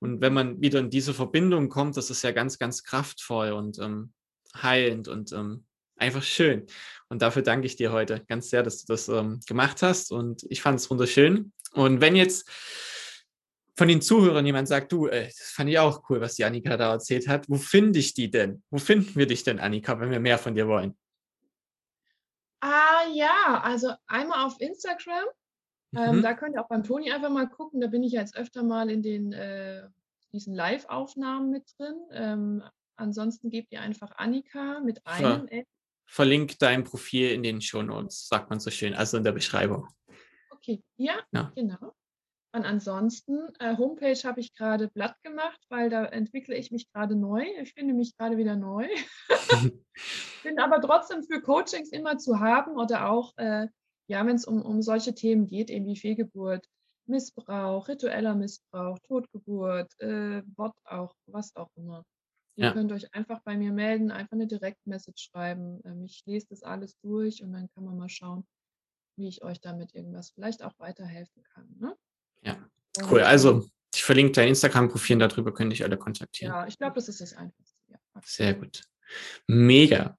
[0.00, 3.78] Und wenn man wieder in diese Verbindung kommt, das ist ja ganz, ganz kraftvoll und
[3.78, 4.12] ähm,
[4.56, 6.66] heilend und ähm, einfach schön.
[7.08, 10.10] Und dafür danke ich dir heute ganz sehr, dass du das ähm, gemacht hast.
[10.10, 11.52] Und ich fand es wunderschön.
[11.72, 12.48] Und wenn jetzt
[13.80, 16.76] von den Zuhörern jemand sagt, du, ey, das fand ich auch cool, was die Annika
[16.76, 17.48] da erzählt hat.
[17.48, 18.62] Wo finde ich die denn?
[18.68, 20.98] Wo finden wir dich denn, Annika, wenn wir mehr von dir wollen?
[22.60, 25.24] Ah ja, also einmal auf Instagram.
[25.96, 26.22] Ähm, mhm.
[26.22, 27.80] da könnt ihr auch beim Toni einfach mal gucken.
[27.80, 29.88] Da bin ich jetzt öfter mal in den äh,
[30.34, 31.94] diesen Live-Aufnahmen mit drin.
[32.12, 32.62] Ähm,
[32.96, 35.64] ansonsten gebt ihr einfach Annika mit einem Ver
[36.04, 39.88] Verlink dein Profil in den Show Notes, sagt man so schön, also in der Beschreibung.
[40.50, 41.50] Okay, ja, ja.
[41.54, 41.94] genau.
[42.52, 47.14] Und ansonsten, äh, Homepage habe ich gerade platt gemacht, weil da entwickle ich mich gerade
[47.14, 47.44] neu.
[47.60, 48.88] Ich finde mich gerade wieder neu.
[50.42, 53.68] Bin aber trotzdem für Coachings immer zu haben oder auch, äh,
[54.08, 56.66] ja, wenn es um, um solche Themen geht, eben wie Fehlgeburt,
[57.06, 62.04] Missbrauch, ritueller Missbrauch, Totgeburt, äh, Bot auch, was auch immer.
[62.56, 62.72] Ihr ja.
[62.72, 65.80] könnt euch einfach bei mir melden, einfach eine Direktmessage schreiben.
[65.84, 68.44] Ähm, ich lese das alles durch und dann kann man mal schauen,
[69.16, 71.76] wie ich euch damit irgendwas vielleicht auch weiterhelfen kann.
[71.78, 71.96] Ne?
[72.42, 72.56] Ja,
[73.10, 73.20] cool.
[73.20, 76.54] Also, ich verlinke dein Instagram-Profil, darüber können dich alle kontaktieren.
[76.54, 77.76] Ja, ich glaube, das ist das Einfachste.
[77.88, 77.98] Ja.
[78.24, 78.82] Sehr gut.
[79.46, 80.16] Mega.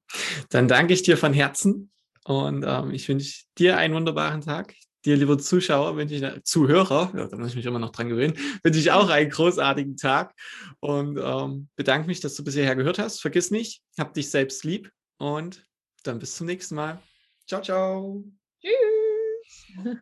[0.50, 1.92] Dann danke ich dir von Herzen
[2.26, 4.76] und ähm, ich wünsche dir einen wunderbaren Tag.
[5.06, 8.38] Dir, lieber Zuschauer, wünsche ich, Zuhörer, ja, da muss ich mich immer noch dran gewöhnen,
[8.64, 10.36] wünsche ich auch einen großartigen Tag
[10.80, 13.20] und ähm, bedanke mich, dass du bisher gehört hast.
[13.20, 15.66] Vergiss nicht, hab dich selbst lieb und
[16.04, 17.02] dann bis zum nächsten Mal.
[17.48, 18.24] Ciao, ciao.
[18.62, 19.98] Tschüss.